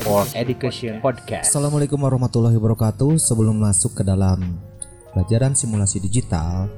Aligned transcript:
for 0.00 0.24
Education 0.32 0.98
Podcast. 1.04 1.52
Assalamualaikum 1.52 2.00
warahmatullahi 2.00 2.56
wabarakatuh. 2.56 3.20
Sebelum 3.20 3.60
masuk 3.60 4.00
ke 4.00 4.02
dalam 4.02 4.56
pelajaran 5.12 5.52
simulasi 5.52 6.00
digital, 6.00 6.72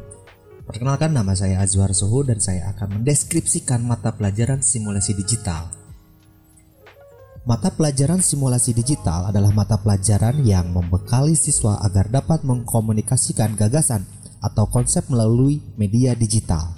perkenalkan 0.67 1.15
nama 1.15 1.31
saya 1.39 1.63
Azwar 1.63 1.95
Soho 1.95 2.27
dan 2.27 2.43
saya 2.43 2.75
akan 2.75 3.01
mendeskripsikan 3.01 3.83
mata 3.87 4.15
pelajaran 4.15 4.61
simulasi 4.61 5.15
digital. 5.15 5.71
Mata 7.43 7.75
pelajaran 7.75 8.23
simulasi 8.23 8.71
digital 8.71 9.31
adalah 9.31 9.51
mata 9.51 9.75
pelajaran 9.75 10.43
yang 10.47 10.71
membekali 10.71 11.35
siswa 11.35 11.83
agar 11.83 12.07
dapat 12.07 12.47
mengkomunikasikan 12.47 13.59
gagasan 13.59 14.07
atau 14.43 14.67
konsep 14.71 15.07
melalui 15.11 15.63
media 15.75 16.15
digital. 16.15 16.75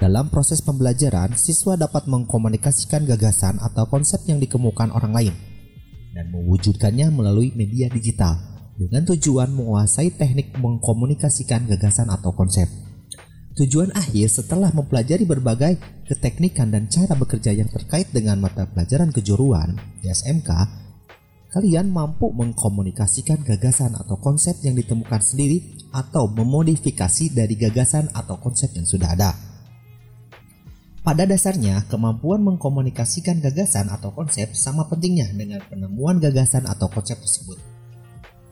Dalam 0.00 0.32
proses 0.32 0.64
pembelajaran, 0.64 1.36
siswa 1.36 1.76
dapat 1.76 2.08
mengkomunikasikan 2.08 3.04
gagasan 3.04 3.60
atau 3.60 3.84
konsep 3.84 4.24
yang 4.24 4.40
dikemukakan 4.40 4.96
orang 4.96 5.12
lain 5.12 5.49
dan 6.14 6.30
mewujudkannya 6.34 7.10
melalui 7.14 7.54
media 7.54 7.86
digital 7.90 8.36
dengan 8.80 9.04
tujuan 9.12 9.52
menguasai 9.52 10.16
teknik 10.16 10.56
mengkomunikasikan 10.56 11.68
gagasan 11.68 12.08
atau 12.08 12.32
konsep. 12.32 12.64
Tujuan 13.60 13.92
akhir 13.92 14.30
setelah 14.30 14.72
mempelajari 14.72 15.28
berbagai 15.28 15.76
keteknikan 16.08 16.72
dan 16.72 16.88
cara 16.88 17.12
bekerja 17.12 17.52
yang 17.52 17.68
terkait 17.68 18.08
dengan 18.08 18.40
mata 18.40 18.64
pelajaran 18.64 19.12
kejuruan 19.12 19.76
di 20.00 20.08
SMK, 20.08 20.48
kalian 21.52 21.92
mampu 21.92 22.30
mengkomunikasikan 22.32 23.42
gagasan 23.42 23.98
atau 23.98 24.16
konsep 24.16 24.56
yang 24.64 24.78
ditemukan 24.78 25.20
sendiri 25.20 25.76
atau 25.92 26.30
memodifikasi 26.30 27.34
dari 27.34 27.58
gagasan 27.58 28.08
atau 28.16 28.38
konsep 28.38 28.70
yang 28.72 28.86
sudah 28.86 29.12
ada. 29.12 29.49
Pada 31.00 31.24
dasarnya, 31.24 31.88
kemampuan 31.88 32.44
mengkomunikasikan 32.44 33.40
gagasan 33.40 33.88
atau 33.88 34.12
konsep 34.12 34.52
sama 34.52 34.84
pentingnya 34.84 35.32
dengan 35.32 35.64
penemuan 35.64 36.20
gagasan 36.20 36.68
atau 36.68 36.92
konsep 36.92 37.16
tersebut. 37.16 37.56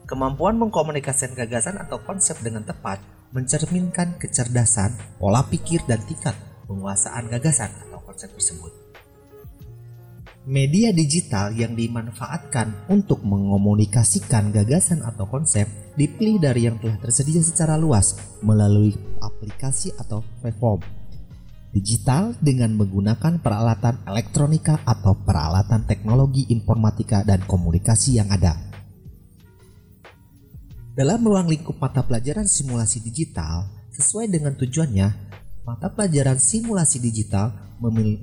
Kemampuan 0.09 0.57
mengkomunikasikan 0.57 1.37
gagasan 1.37 1.77
atau 1.77 2.01
konsep 2.01 2.41
dengan 2.41 2.65
tepat 2.65 3.05
mencerminkan 3.37 4.17
kecerdasan, 4.17 4.97
pola 5.21 5.45
pikir, 5.45 5.85
dan 5.85 6.01
tingkat 6.09 6.33
penguasaan 6.65 7.29
gagasan 7.29 7.69
atau 7.85 8.01
konsep 8.01 8.33
tersebut. 8.33 8.73
Media 10.49 10.89
digital 10.97 11.53
yang 11.53 11.77
dimanfaatkan 11.77 12.89
untuk 12.89 13.21
mengomunikasikan 13.29 14.57
gagasan 14.57 15.05
atau 15.05 15.29
konsep 15.29 15.69
dipilih 16.01 16.41
dari 16.41 16.65
yang 16.65 16.81
telah 16.81 16.97
tersedia 16.97 17.45
secara 17.45 17.77
luas 17.77 18.17
melalui 18.41 18.97
aplikasi 19.21 19.93
atau 20.01 20.25
platform 20.41 20.98
digital 21.73 22.33
dengan 22.41 22.73
menggunakan 22.75 23.39
peralatan 23.45 24.03
elektronika 24.09 24.81
atau 24.89 25.13
peralatan 25.13 25.85
teknologi 25.85 26.49
informatika 26.49 27.21
dan 27.23 27.45
komunikasi 27.45 28.17
yang 28.17 28.33
ada. 28.33 28.57
Dalam 30.99 31.23
ruang 31.23 31.47
lingkup 31.47 31.79
mata 31.79 32.03
pelajaran 32.03 32.51
simulasi 32.51 32.99
digital, 32.99 33.71
sesuai 33.95 34.27
dengan 34.27 34.59
tujuannya, 34.59 35.09
mata 35.63 35.87
pelajaran 35.95 36.43
simulasi 36.43 36.99
digital 36.99 37.55
memiliki, 37.79 38.19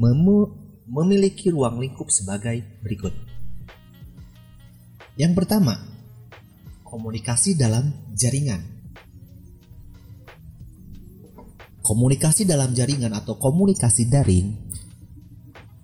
memiliki 0.84 1.48
ruang 1.56 1.80
lingkup 1.80 2.12
sebagai 2.12 2.60
berikut. 2.84 3.16
Yang 5.16 5.40
pertama, 5.40 5.80
komunikasi 6.84 7.56
dalam 7.56 7.96
jaringan. 8.12 8.75
Komunikasi 11.86 12.50
dalam 12.50 12.74
jaringan 12.74 13.14
atau 13.14 13.38
komunikasi 13.38 14.10
daring 14.10 14.74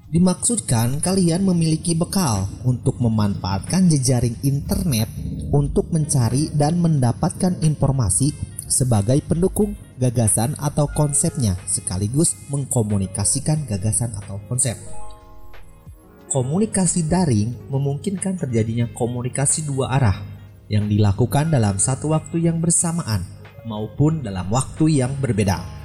dimaksudkan 0.09 0.97
kalian 0.97 1.45
memiliki 1.45 1.93
bekal 1.93 2.49
untuk 2.65 2.97
memanfaatkan 2.97 3.85
jejaring 3.85 4.33
internet 4.41 5.05
untuk 5.53 5.93
mencari 5.93 6.49
dan 6.57 6.81
mendapatkan 6.81 7.53
informasi 7.61 8.33
sebagai 8.65 9.21
pendukung 9.23 9.77
gagasan 10.01 10.57
atau 10.57 10.89
konsepnya 10.89 11.53
sekaligus 11.69 12.33
mengkomunikasikan 12.49 13.69
gagasan 13.69 14.11
atau 14.17 14.41
konsep. 14.49 14.75
Komunikasi 16.33 17.05
daring 17.05 17.69
memungkinkan 17.69 18.41
terjadinya 18.41 18.89
komunikasi 18.89 19.69
dua 19.69 19.93
arah 19.93 20.17
yang 20.65 20.89
dilakukan 20.89 21.53
dalam 21.53 21.77
satu 21.77 22.15
waktu 22.15 22.49
yang 22.49 22.57
bersamaan 22.57 23.21
maupun 23.69 24.25
dalam 24.25 24.49
waktu 24.49 25.03
yang 25.03 25.13
berbeda. 25.21 25.80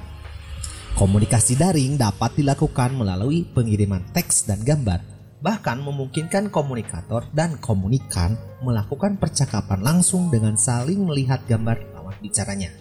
Komunikasi 0.97 1.53
daring 1.61 1.93
dapat 1.93 2.41
dilakukan 2.41 2.97
melalui 2.97 3.45
pengiriman 3.45 4.01
teks 4.17 4.49
dan 4.49 4.65
gambar, 4.65 4.97
bahkan 5.45 5.77
memungkinkan 5.77 6.49
komunikator 6.49 7.21
dan 7.37 7.53
komunikan 7.61 8.33
melakukan 8.65 9.13
percakapan 9.21 9.85
langsung 9.85 10.33
dengan 10.33 10.57
saling 10.57 11.05
melihat 11.05 11.37
gambar 11.45 11.77
lawan 11.93 12.17
bicaranya. 12.17 12.73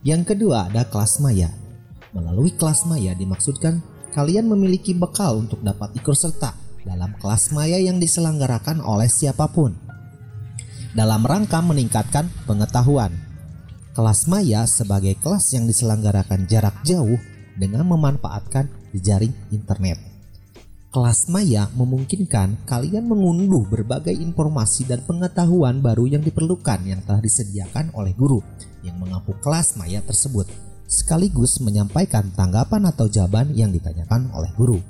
Yang 0.00 0.32
kedua 0.32 0.72
ada 0.72 0.88
kelas 0.88 1.20
maya. 1.20 1.52
Melalui 2.16 2.48
kelas 2.56 2.88
maya 2.88 3.12
dimaksudkan 3.12 3.84
kalian 4.16 4.48
memiliki 4.48 4.96
bekal 4.96 5.44
untuk 5.44 5.60
dapat 5.60 5.92
ikut 6.00 6.16
serta 6.16 6.56
dalam 6.80 7.12
kelas 7.20 7.52
maya 7.52 7.76
yang 7.76 8.00
diselenggarakan 8.00 8.80
oleh 8.80 9.12
siapa 9.12 9.52
pun 9.52 9.85
dalam 10.96 11.20
rangka 11.20 11.60
meningkatkan 11.60 12.32
pengetahuan. 12.48 13.12
Kelas 13.92 14.24
maya 14.32 14.64
sebagai 14.64 15.12
kelas 15.20 15.52
yang 15.52 15.68
diselenggarakan 15.68 16.48
jarak 16.48 16.72
jauh 16.88 17.20
dengan 17.60 17.84
memanfaatkan 17.84 18.72
jaring 18.96 19.36
internet. 19.52 20.00
Kelas 20.88 21.28
maya 21.28 21.68
memungkinkan 21.76 22.64
kalian 22.64 23.04
mengunduh 23.04 23.68
berbagai 23.68 24.16
informasi 24.16 24.88
dan 24.88 25.04
pengetahuan 25.04 25.84
baru 25.84 26.08
yang 26.08 26.24
diperlukan 26.24 26.80
yang 26.88 27.04
telah 27.04 27.20
disediakan 27.20 27.92
oleh 27.92 28.16
guru 28.16 28.40
yang 28.80 28.96
mengampu 28.96 29.36
kelas 29.44 29.76
maya 29.76 30.00
tersebut, 30.00 30.48
sekaligus 30.88 31.60
menyampaikan 31.60 32.32
tanggapan 32.32 32.88
atau 32.88 33.12
jawaban 33.12 33.52
yang 33.52 33.68
ditanyakan 33.68 34.32
oleh 34.32 34.48
guru. 34.56 34.80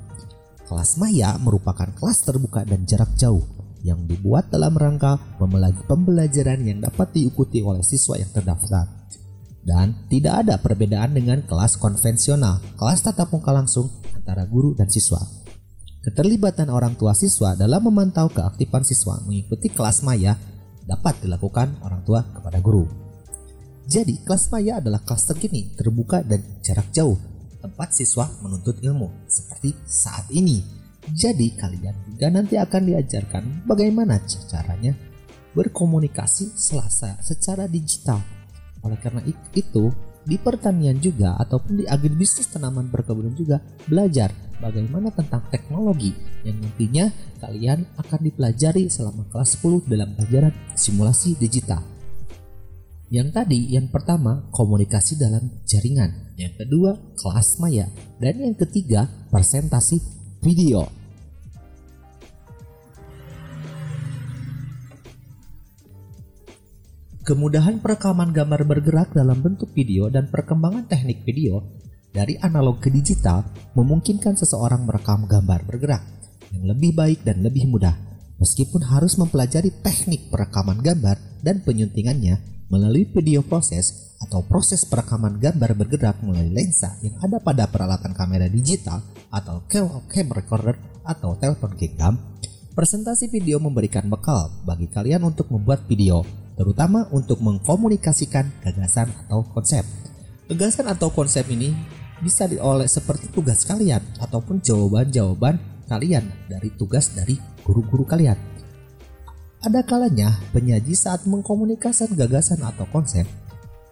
Kelas 0.71 0.95
maya 0.95 1.35
merupakan 1.43 1.91
kelas 1.99 2.23
terbuka 2.23 2.63
dan 2.63 2.87
jarak 2.87 3.11
jauh 3.19 3.56
yang 3.87 4.03
dibuat 4.03 4.51
dalam 4.51 4.75
rangka 4.75 5.15
memelagi 5.39 5.79
pembelajaran 5.87 6.59
yang 6.67 6.83
dapat 6.83 7.15
diikuti 7.15 7.63
oleh 7.63 7.79
siswa 7.79 8.19
yang 8.19 8.27
terdaftar. 8.35 8.83
Dan 9.63 10.07
tidak 10.11 10.43
ada 10.43 10.59
perbedaan 10.59 11.15
dengan 11.15 11.39
kelas 11.47 11.79
konvensional, 11.79 12.59
kelas 12.75 13.03
tatap 13.07 13.31
muka 13.31 13.55
langsung 13.55 13.87
antara 14.11 14.43
guru 14.43 14.75
dan 14.75 14.91
siswa. 14.91 15.19
Keterlibatan 16.03 16.67
orang 16.71 16.95
tua 16.95 17.15
siswa 17.15 17.55
dalam 17.55 17.83
memantau 17.83 18.31
keaktifan 18.31 18.83
siswa 18.83 19.19
mengikuti 19.27 19.67
kelas 19.71 20.03
maya 20.07 20.39
dapat 20.87 21.19
dilakukan 21.19 21.83
orang 21.83 22.03
tua 22.07 22.23
kepada 22.31 22.63
guru. 22.63 22.87
Jadi, 23.87 24.23
kelas 24.23 24.51
maya 24.51 24.79
adalah 24.79 25.03
kelas 25.03 25.31
terkini, 25.31 25.75
terbuka 25.75 26.23
dan 26.23 26.43
jarak 26.63 26.91
jauh, 26.91 27.19
tempat 27.59 27.91
siswa 27.91 28.27
menuntut 28.39 28.79
ilmu, 28.79 29.27
seperti 29.27 29.75
saat 29.83 30.27
ini 30.31 30.86
jadi 31.15 31.47
kalian 31.55 31.95
juga 32.11 32.27
nanti 32.27 32.59
akan 32.59 32.81
diajarkan 32.83 33.43
bagaimana 33.63 34.19
caranya 34.27 34.91
berkomunikasi 35.55 36.53
selasa 36.53 37.17
secara 37.23 37.65
digital. 37.65 38.19
Oleh 38.83 38.99
karena 38.99 39.23
itu, 39.55 39.89
di 40.27 40.35
pertanian 40.35 40.99
juga 40.99 41.39
ataupun 41.39 41.81
di 41.81 41.85
agribisnis 41.87 42.51
tanaman 42.51 42.91
perkebunan 42.91 43.31
juga 43.31 43.63
belajar 43.87 44.35
bagaimana 44.59 45.07
tentang 45.15 45.47
teknologi 45.47 46.11
yang 46.43 46.59
nantinya 46.59 47.07
kalian 47.39 47.87
akan 47.95 48.19
dipelajari 48.27 48.91
selama 48.91 49.23
kelas 49.31 49.55
10 49.63 49.87
dalam 49.87 50.11
pelajaran 50.19 50.53
simulasi 50.75 51.39
digital. 51.39 51.79
Yang 53.07 53.29
tadi, 53.31 53.59
yang 53.71 53.87
pertama 53.87 54.51
komunikasi 54.51 55.15
dalam 55.15 55.63
jaringan, 55.63 56.35
yang 56.35 56.51
kedua 56.59 56.99
kelas 57.15 57.55
maya, 57.63 57.87
dan 58.19 58.35
yang 58.35 58.51
ketiga 58.59 59.07
presentasi 59.31 60.03
video. 60.43 60.96
Kemudahan 67.27 67.83
perekaman 67.83 68.31
gambar 68.31 68.63
bergerak 68.63 69.11
dalam 69.11 69.43
bentuk 69.43 69.75
video 69.75 70.07
dan 70.07 70.31
perkembangan 70.31 70.87
teknik 70.87 71.27
video 71.27 71.59
dari 72.15 72.39
analog 72.39 72.79
ke 72.79 72.87
digital 72.87 73.43
memungkinkan 73.75 74.39
seseorang 74.39 74.87
merekam 74.87 75.27
gambar 75.27 75.67
bergerak 75.67 76.07
yang 76.55 76.71
lebih 76.71 76.95
baik 76.95 77.27
dan 77.27 77.43
lebih 77.43 77.67
mudah 77.67 77.99
meskipun 78.39 78.79
harus 78.79 79.19
mempelajari 79.19 79.75
teknik 79.83 80.31
perekaman 80.31 80.79
gambar 80.79 81.19
dan 81.43 81.59
penyuntingannya 81.67 82.63
melalui 82.71 83.03
video 83.03 83.43
proses 83.43 84.15
atau 84.23 84.39
proses 84.47 84.87
perekaman 84.87 85.35
gambar 85.35 85.75
bergerak 85.75 86.23
melalui 86.23 86.55
lensa 86.55 86.95
yang 87.03 87.19
ada 87.19 87.43
pada 87.43 87.67
peralatan 87.67 88.15
kamera 88.15 88.47
digital 88.47 89.03
atau 89.35 89.67
cam 89.67 90.31
recorder 90.31 90.79
atau 91.03 91.35
telepon 91.35 91.75
genggam. 91.75 92.15
Presentasi 92.71 93.27
video 93.27 93.59
memberikan 93.59 94.07
bekal 94.07 94.47
bagi 94.63 94.87
kalian 94.87 95.27
untuk 95.27 95.51
membuat 95.51 95.83
video 95.91 96.46
terutama 96.57 97.05
untuk 97.13 97.39
mengkomunikasikan 97.39 98.49
gagasan 98.65 99.13
atau 99.25 99.45
konsep. 99.53 99.85
Gagasan 100.49 100.89
atau 100.89 101.13
konsep 101.13 101.45
ini 101.53 101.71
bisa 102.19 102.49
dioleh 102.49 102.89
seperti 102.89 103.29
tugas 103.29 103.61
kalian 103.63 104.01
ataupun 104.17 104.59
jawaban-jawaban 104.65 105.61
kalian 105.85 106.27
dari 106.49 106.73
tugas 106.73 107.13
dari 107.13 107.37
guru-guru 107.61 108.03
kalian. 108.03 108.35
Ada 109.61 109.85
kalanya 109.85 110.33
penyaji 110.53 110.97
saat 110.97 111.29
mengkomunikasikan 111.29 112.17
gagasan 112.17 112.65
atau 112.65 112.89
konsep 112.89 113.29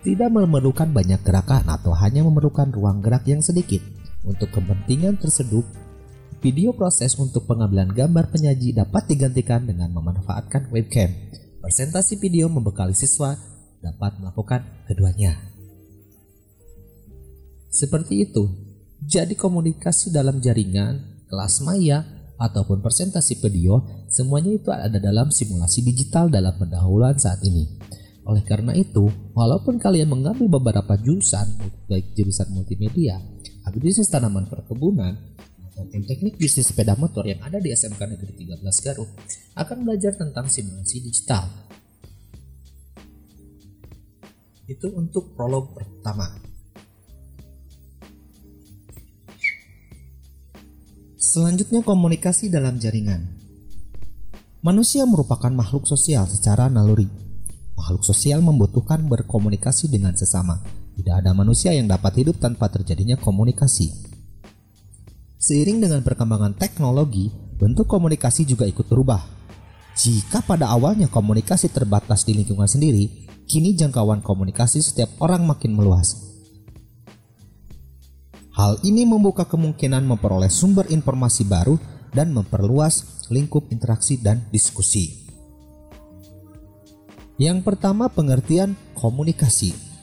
tidak 0.06 0.30
memerlukan 0.30 0.94
banyak 0.94 1.18
gerakan 1.26 1.66
atau 1.66 1.90
hanya 1.98 2.22
memerlukan 2.22 2.70
ruang 2.70 3.02
gerak 3.02 3.26
yang 3.26 3.42
sedikit. 3.42 3.82
Untuk 4.22 4.54
kepentingan 4.54 5.18
terseduh, 5.18 5.66
video 6.46 6.78
proses 6.78 7.18
untuk 7.18 7.50
pengambilan 7.50 7.90
gambar 7.90 8.30
penyaji 8.30 8.78
dapat 8.78 9.10
digantikan 9.10 9.66
dengan 9.66 9.90
memanfaatkan 9.98 10.70
webcam. 10.70 11.10
Presentasi 11.66 12.22
video 12.22 12.46
membekali 12.46 12.94
siswa 12.94 13.34
dapat 13.82 14.22
melakukan 14.22 14.86
keduanya. 14.86 15.34
Seperti 17.74 18.22
itu, 18.22 18.46
jadi 19.02 19.34
komunikasi 19.34 20.14
dalam 20.14 20.38
jaringan, 20.38 21.26
kelas 21.26 21.66
maya, 21.66 22.06
ataupun 22.38 22.86
presentasi 22.86 23.42
video, 23.42 23.82
semuanya 24.06 24.54
itu 24.54 24.70
ada 24.70 25.02
dalam 25.02 25.34
simulasi 25.34 25.82
digital 25.82 26.30
dalam 26.30 26.54
pendahuluan 26.54 27.18
saat 27.18 27.42
ini. 27.42 27.66
Oleh 28.30 28.46
karena 28.46 28.78
itu, 28.78 29.10
walaupun 29.34 29.82
kalian 29.82 30.14
mengambil 30.14 30.46
beberapa 30.62 30.94
jurusan, 31.02 31.50
baik 31.90 32.14
jurusan 32.14 32.54
multimedia, 32.54 33.18
agribisnis 33.66 34.14
tanaman 34.14 34.46
perkebunan, 34.46 35.18
ataupun 35.76 36.08
teknik 36.08 36.40
bisnis 36.40 36.72
sepeda 36.72 36.96
motor 36.96 37.28
yang 37.28 37.44
ada 37.44 37.60
di 37.60 37.76
SMK 37.76 38.00
Negeri 38.16 38.32
13 38.48 38.64
Garut, 38.64 39.12
akan 39.60 39.78
belajar 39.84 40.16
tentang 40.16 40.48
simulasi 40.48 41.04
digital. 41.04 41.52
Itu 44.72 44.96
untuk 44.96 45.36
prolog 45.36 45.76
pertama. 45.76 46.32
Selanjutnya 51.20 51.84
komunikasi 51.84 52.48
dalam 52.48 52.80
jaringan. 52.80 53.28
Manusia 54.64 55.04
merupakan 55.04 55.52
makhluk 55.52 55.84
sosial 55.86 56.26
secara 56.32 56.72
naluri 56.72 57.26
Makhluk 57.76 58.08
sosial 58.08 58.40
membutuhkan 58.40 59.04
berkomunikasi 59.04 59.92
dengan 59.92 60.16
sesama. 60.16 60.64
Tidak 60.96 61.12
ada 61.12 61.36
manusia 61.36 61.76
yang 61.76 61.92
dapat 61.92 62.24
hidup 62.24 62.40
tanpa 62.40 62.72
terjadinya 62.72 63.20
komunikasi. 63.20 64.05
Seiring 65.46 65.78
dengan 65.78 66.02
perkembangan 66.02 66.58
teknologi, 66.58 67.30
bentuk 67.62 67.86
komunikasi 67.86 68.50
juga 68.50 68.66
ikut 68.66 68.90
berubah. 68.90 69.22
Jika 69.94 70.42
pada 70.42 70.74
awalnya 70.74 71.06
komunikasi 71.06 71.70
terbatas 71.70 72.26
di 72.26 72.34
lingkungan 72.34 72.66
sendiri, 72.66 73.30
kini 73.46 73.78
jangkauan 73.78 74.26
komunikasi 74.26 74.82
setiap 74.82 75.14
orang 75.22 75.46
makin 75.46 75.78
meluas. 75.78 76.18
Hal 78.58 78.82
ini 78.82 79.06
membuka 79.06 79.46
kemungkinan 79.46 80.02
memperoleh 80.10 80.50
sumber 80.50 80.90
informasi 80.90 81.46
baru 81.46 81.78
dan 82.10 82.34
memperluas 82.34 83.30
lingkup 83.30 83.70
interaksi 83.70 84.18
dan 84.18 84.50
diskusi. 84.50 85.30
Yang 87.38 87.62
pertama 87.62 88.10
pengertian 88.10 88.74
komunikasi. 88.98 89.95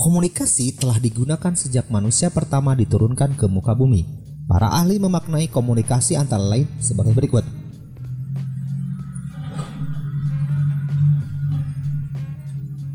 Komunikasi 0.00 0.80
telah 0.80 0.96
digunakan 0.96 1.52
sejak 1.52 1.92
manusia 1.92 2.32
pertama 2.32 2.72
diturunkan 2.72 3.36
ke 3.36 3.44
muka 3.44 3.76
bumi. 3.76 4.08
Para 4.48 4.72
ahli 4.72 4.96
memaknai 4.96 5.52
komunikasi 5.52 6.16
antara 6.16 6.40
lain 6.40 6.64
sebagai 6.80 7.12
berikut. 7.12 7.44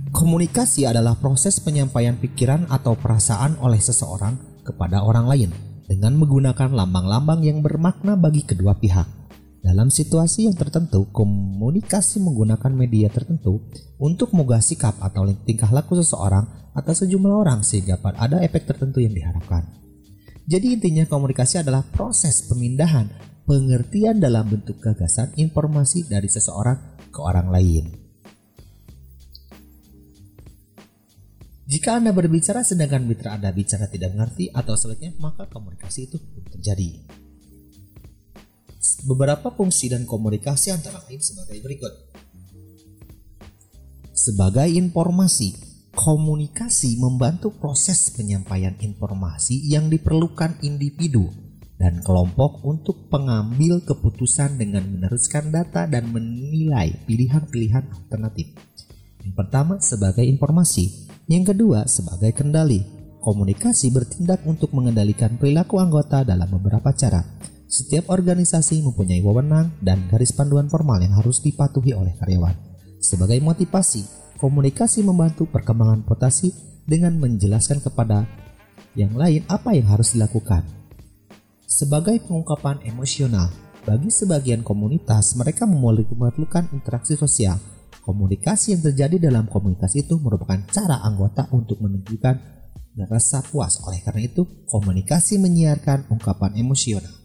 Komunikasi 0.09 0.89
adalah 0.89 1.13
proses 1.21 1.61
penyampaian 1.61 2.17
pikiran 2.17 2.65
atau 2.73 2.97
perasaan 2.97 3.61
oleh 3.61 3.77
seseorang 3.77 4.65
kepada 4.65 5.05
orang 5.05 5.29
lain 5.29 5.53
dengan 5.85 6.17
menggunakan 6.17 6.73
lambang-lambang 6.73 7.45
yang 7.45 7.61
bermakna 7.61 8.17
bagi 8.17 8.41
kedua 8.41 8.73
pihak. 8.81 9.14
Dalam 9.65 9.89
situasi 9.89 10.45
yang 10.45 10.53
tertentu, 10.53 11.09
komunikasi 11.09 12.21
menggunakan 12.21 12.69
media 12.69 13.09
tertentu 13.09 13.65
untuk 13.97 14.29
mengubah 14.37 14.61
sikap 14.61 14.93
atau 15.01 15.25
tingkah 15.41 15.73
laku 15.73 15.97
seseorang 15.97 16.69
atau 16.77 16.93
sejumlah 16.93 17.33
orang 17.33 17.65
sehingga 17.65 17.97
ada 17.97 18.45
efek 18.45 18.69
tertentu 18.69 19.01
yang 19.01 19.17
diharapkan. 19.17 19.65
Jadi 20.45 20.77
intinya 20.77 21.09
komunikasi 21.09 21.65
adalah 21.65 21.81
proses 21.81 22.45
pemindahan 22.45 23.09
pengertian 23.49 24.21
dalam 24.21 24.45
bentuk 24.45 24.77
gagasan 24.77 25.33
informasi 25.33 26.05
dari 26.05 26.29
seseorang 26.29 27.09
ke 27.09 27.17
orang 27.17 27.49
lain. 27.49 27.85
Jika 31.65 31.97
Anda 31.97 32.13
berbicara 32.13 32.61
sedangkan 32.61 33.09
mitra 33.09 33.33
Anda 33.33 33.49
bicara 33.49 33.89
tidak 33.89 34.13
mengerti 34.13 34.53
atau 34.53 34.77
sebaliknya, 34.77 35.17
maka 35.17 35.49
komunikasi 35.49 36.05
itu 36.05 36.21
terjadi 36.53 37.24
beberapa 39.05 39.53
fungsi 39.53 39.91
dan 39.91 40.03
komunikasi 40.03 40.73
antara 40.73 41.01
lain 41.05 41.21
sebagai 41.21 41.59
berikut. 41.61 41.93
Sebagai 44.15 44.65
informasi, 44.73 45.53
komunikasi 45.93 46.97
membantu 46.97 47.53
proses 47.55 48.09
penyampaian 48.11 48.73
informasi 48.81 49.59
yang 49.69 49.87
diperlukan 49.87 50.59
individu 50.65 51.29
dan 51.75 51.99
kelompok 52.01 52.63
untuk 52.63 53.11
pengambil 53.11 53.83
keputusan 53.83 54.55
dengan 54.55 54.87
meneruskan 54.87 55.51
data 55.51 55.85
dan 55.85 56.07
menilai 56.11 56.95
pilihan-pilihan 57.05 57.91
alternatif. 57.91 58.55
Yang 59.21 59.35
pertama 59.35 59.77
sebagai 59.83 60.23
informasi, 60.23 61.11
yang 61.27 61.43
kedua 61.43 61.85
sebagai 61.85 62.31
kendali. 62.31 62.81
Komunikasi 63.25 63.89
bertindak 63.89 64.45
untuk 64.45 64.69
mengendalikan 64.69 65.33
perilaku 65.41 65.81
anggota 65.81 66.21
dalam 66.21 66.45
beberapa 66.45 66.93
cara 66.93 67.25
setiap 67.75 68.07
organisasi 68.07 68.79
mempunyai 68.79 69.19
wewenang 69.19 69.75
dan 69.83 70.07
garis 70.07 70.31
panduan 70.31 70.71
formal 70.71 70.95
yang 71.03 71.11
harus 71.19 71.43
dipatuhi 71.43 71.91
oleh 71.91 72.15
karyawan. 72.15 72.55
Sebagai 73.03 73.35
motivasi, 73.43 74.07
komunikasi 74.39 75.03
membantu 75.03 75.43
perkembangan 75.51 76.07
potasi 76.07 76.55
dengan 76.87 77.19
menjelaskan 77.19 77.83
kepada 77.83 78.23
yang 78.95 79.11
lain 79.11 79.43
apa 79.51 79.75
yang 79.75 79.91
harus 79.91 80.15
dilakukan. 80.15 80.63
Sebagai 81.67 82.15
pengungkapan 82.23 82.79
emosional, 82.87 83.51
bagi 83.83 84.07
sebagian 84.07 84.63
komunitas 84.63 85.35
mereka 85.35 85.67
memerlukan 85.67 86.71
interaksi 86.71 87.19
sosial. 87.19 87.59
Komunikasi 88.07 88.71
yang 88.71 88.81
terjadi 88.85 89.27
dalam 89.27 89.51
komunitas 89.51 89.91
itu 89.99 90.15
merupakan 90.21 90.61
cara 90.71 91.03
anggota 91.03 91.51
untuk 91.51 91.83
menunjukkan 91.83 92.37
rasa 93.11 93.43
puas. 93.43 93.81
Oleh 93.83 93.99
karena 93.99 94.29
itu, 94.29 94.45
komunikasi 94.69 95.41
menyiarkan 95.41 96.07
ungkapan 96.13 96.55
emosional 96.55 97.24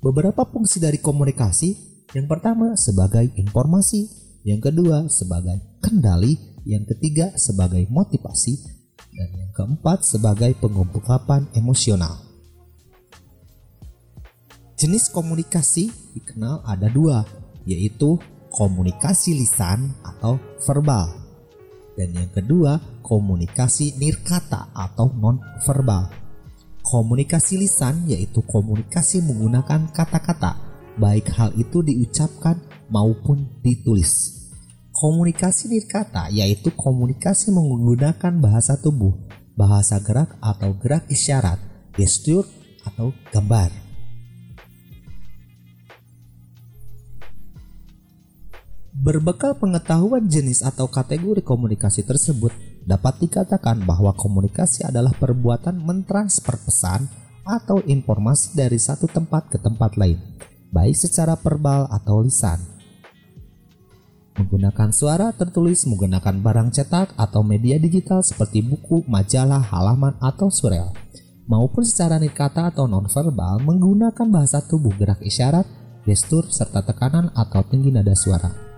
beberapa 0.00 0.48
fungsi 0.48 0.80
dari 0.80 0.98
komunikasi. 0.98 1.88
Yang 2.10 2.26
pertama 2.26 2.74
sebagai 2.74 3.30
informasi, 3.38 4.10
yang 4.42 4.58
kedua 4.58 5.06
sebagai 5.06 5.62
kendali, 5.78 6.34
yang 6.66 6.82
ketiga 6.82 7.30
sebagai 7.38 7.86
motivasi, 7.86 8.58
dan 9.14 9.30
yang 9.30 9.50
keempat 9.54 10.02
sebagai 10.02 10.50
pengungkapan 10.58 11.46
emosional. 11.54 12.18
Jenis 14.74 15.06
komunikasi 15.12 15.92
dikenal 16.18 16.66
ada 16.66 16.90
dua, 16.90 17.22
yaitu 17.62 18.18
komunikasi 18.50 19.38
lisan 19.38 19.94
atau 20.02 20.40
verbal, 20.66 21.14
dan 21.94 22.10
yang 22.10 22.30
kedua 22.34 22.80
komunikasi 23.06 23.94
nirkata 24.00 24.72
atau 24.74 25.14
non 25.14 25.38
verbal. 25.62 26.10
Komunikasi 26.90 27.54
lisan 27.54 28.02
yaitu 28.10 28.42
komunikasi 28.42 29.22
menggunakan 29.22 29.94
kata-kata, 29.94 30.58
baik 30.98 31.30
hal 31.38 31.54
itu 31.54 31.86
diucapkan 31.86 32.58
maupun 32.90 33.46
ditulis. 33.62 34.42
Komunikasi 34.90 35.70
nirkata 35.70 36.34
yaitu 36.34 36.74
komunikasi 36.74 37.54
menggunakan 37.54 38.42
bahasa 38.42 38.74
tubuh, 38.74 39.14
bahasa 39.54 40.02
gerak 40.02 40.34
atau 40.42 40.74
gerak 40.82 41.06
isyarat, 41.06 41.62
gestur 41.94 42.42
atau 42.82 43.14
gambar. 43.30 43.89
Berbekal 49.00 49.56
pengetahuan 49.56 50.28
jenis 50.28 50.60
atau 50.60 50.84
kategori 50.84 51.40
komunikasi 51.40 52.04
tersebut, 52.04 52.52
dapat 52.84 53.16
dikatakan 53.24 53.80
bahwa 53.88 54.12
komunikasi 54.12 54.84
adalah 54.84 55.16
perbuatan 55.16 55.72
mentransfer 55.80 56.60
pesan 56.60 57.08
atau 57.48 57.80
informasi 57.80 58.52
dari 58.52 58.76
satu 58.76 59.08
tempat 59.08 59.48
ke 59.48 59.56
tempat 59.56 59.96
lain, 59.96 60.20
baik 60.68 60.92
secara 60.92 61.32
verbal 61.40 61.88
atau 61.88 62.20
lisan. 62.20 62.60
Menggunakan 64.36 64.92
suara 64.92 65.32
tertulis, 65.32 65.88
menggunakan 65.88 66.36
barang 66.36 66.68
cetak 66.76 67.16
atau 67.16 67.40
media 67.40 67.80
digital 67.80 68.20
seperti 68.20 68.60
buku, 68.60 69.00
majalah, 69.08 69.64
halaman, 69.64 70.12
atau 70.20 70.52
surel, 70.52 70.92
maupun 71.48 71.88
secara 71.88 72.20
nikata 72.20 72.68
atau 72.68 72.84
nonverbal 72.84 73.64
menggunakan 73.64 74.28
bahasa 74.28 74.60
tubuh 74.60 74.92
gerak 75.00 75.24
isyarat, 75.24 75.64
gestur, 76.04 76.44
serta 76.52 76.84
tekanan 76.84 77.32
atau 77.32 77.64
tinggi 77.64 77.88
nada 77.88 78.12
suara. 78.12 78.69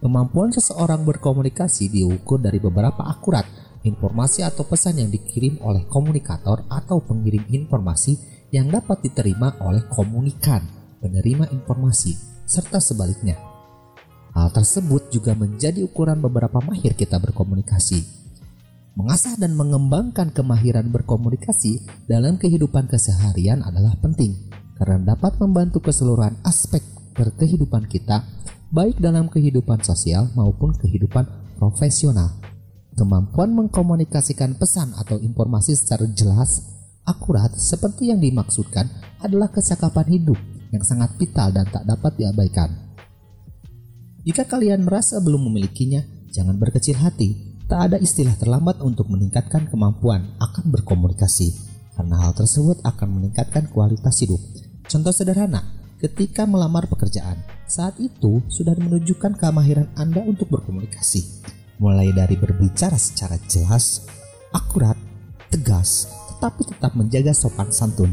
Kemampuan 0.00 0.48
seseorang 0.48 1.04
berkomunikasi 1.04 1.92
diukur 1.92 2.40
dari 2.40 2.56
beberapa 2.56 3.04
akurat 3.04 3.44
informasi 3.84 4.44
atau 4.44 4.64
pesan 4.64 4.96
yang 5.00 5.12
dikirim 5.12 5.60
oleh 5.60 5.84
komunikator 5.88 6.64
atau 6.72 7.04
pengirim 7.04 7.44
informasi 7.52 8.16
yang 8.48 8.72
dapat 8.72 9.04
diterima 9.04 9.60
oleh 9.60 9.84
komunikan, 9.92 10.64
penerima 11.04 11.52
informasi, 11.52 12.16
serta 12.48 12.80
sebaliknya. 12.80 13.36
Hal 14.32 14.48
tersebut 14.56 15.12
juga 15.12 15.36
menjadi 15.36 15.84
ukuran 15.84 16.22
beberapa 16.22 16.64
mahir 16.64 16.96
kita 16.96 17.20
berkomunikasi. 17.20 18.00
Mengasah 18.96 19.38
dan 19.38 19.54
mengembangkan 19.54 20.34
kemahiran 20.34 20.90
berkomunikasi 20.90 21.84
dalam 22.10 22.40
kehidupan 22.40 22.90
keseharian 22.90 23.62
adalah 23.62 23.94
penting 24.00 24.34
karena 24.80 25.14
dapat 25.14 25.38
membantu 25.38 25.84
keseluruhan 25.84 26.40
aspek 26.42 26.82
berkehidupan 27.14 27.86
kita, 27.86 28.24
baik 28.70 29.02
dalam 29.02 29.26
kehidupan 29.26 29.82
sosial 29.82 30.30
maupun 30.38 30.70
kehidupan 30.78 31.26
profesional. 31.58 32.38
Kemampuan 32.94 33.50
mengkomunikasikan 33.50 34.54
pesan 34.54 34.94
atau 34.94 35.18
informasi 35.18 35.74
secara 35.74 36.06
jelas, 36.14 36.70
akurat, 37.02 37.50
seperti 37.58 38.14
yang 38.14 38.22
dimaksudkan 38.22 38.86
adalah 39.18 39.50
kecakapan 39.50 40.06
hidup 40.14 40.38
yang 40.70 40.86
sangat 40.86 41.10
vital 41.18 41.50
dan 41.50 41.66
tak 41.66 41.82
dapat 41.82 42.14
diabaikan. 42.14 42.70
Jika 44.22 44.46
kalian 44.46 44.86
merasa 44.86 45.18
belum 45.18 45.50
memilikinya, 45.50 46.06
jangan 46.30 46.54
berkecil 46.54 46.94
hati. 46.94 47.58
Tak 47.66 47.90
ada 47.90 47.96
istilah 47.98 48.34
terlambat 48.38 48.82
untuk 48.82 49.10
meningkatkan 49.10 49.66
kemampuan 49.70 50.34
akan 50.38 50.70
berkomunikasi, 50.74 51.54
karena 51.94 52.22
hal 52.22 52.34
tersebut 52.34 52.82
akan 52.82 53.18
meningkatkan 53.18 53.70
kualitas 53.70 54.18
hidup. 54.22 54.42
Contoh 54.90 55.14
sederhana, 55.14 55.62
ketika 56.02 56.44
melamar 56.50 56.90
pekerjaan, 56.90 57.38
saat 57.70 57.94
itu 58.02 58.42
sudah 58.50 58.74
menunjukkan 58.74 59.38
kemahiran 59.38 59.86
Anda 59.94 60.18
untuk 60.26 60.50
berkomunikasi, 60.50 61.46
mulai 61.78 62.10
dari 62.10 62.34
berbicara 62.34 62.98
secara 62.98 63.38
jelas, 63.46 64.10
akurat, 64.50 64.98
tegas, 65.54 66.10
tetapi 66.34 66.66
tetap 66.66 66.98
menjaga 66.98 67.30
sopan 67.30 67.70
santun, 67.70 68.10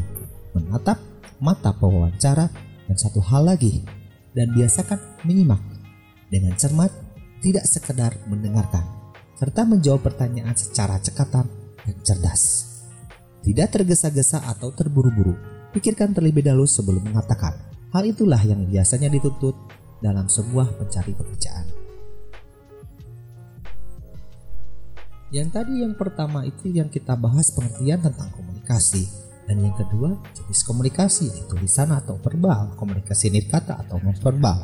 menatap 0.54 1.02
mata 1.42 1.74
pewawancara, 1.74 2.46
dan 2.86 2.96
satu 2.96 3.18
hal 3.18 3.50
lagi, 3.50 3.82
dan 4.30 4.54
biasakan 4.54 5.02
menyimak 5.26 5.60
dengan 6.30 6.54
cermat, 6.54 6.94
tidak 7.42 7.66
sekedar 7.66 8.14
mendengarkan, 8.30 8.86
serta 9.34 9.66
menjawab 9.66 10.06
pertanyaan 10.06 10.54
secara 10.54 11.02
cekatan 11.02 11.50
dan 11.82 11.96
cerdas. 12.06 12.42
Tidak 13.42 13.68
tergesa-gesa 13.74 14.46
atau 14.46 14.70
terburu-buru, 14.70 15.34
pikirkan 15.74 16.14
terlebih 16.14 16.46
dahulu 16.46 16.66
sebelum 16.66 17.10
mengatakan. 17.10 17.67
Hal 17.88 18.04
itulah 18.04 18.40
yang 18.44 18.68
biasanya 18.68 19.08
dituntut 19.08 19.56
dalam 20.04 20.28
sebuah 20.28 20.76
pencari 20.76 21.16
pekerjaan. 21.16 21.66
Yang 25.28 25.48
tadi 25.52 25.84
yang 25.84 25.92
pertama 25.92 26.44
itu 26.48 26.72
yang 26.72 26.88
kita 26.88 27.12
bahas 27.12 27.52
pengertian 27.52 28.00
tentang 28.00 28.32
komunikasi 28.32 29.04
dan 29.44 29.60
yang 29.64 29.76
kedua 29.76 30.16
jenis 30.36 30.60
komunikasi 30.64 31.32
yaitu 31.32 31.48
tulisan 31.48 31.92
atau 31.92 32.20
verbal, 32.20 32.76
komunikasi 32.76 33.32
nirkata 33.32 33.76
atau 33.80 34.00
nonverbal. 34.00 34.60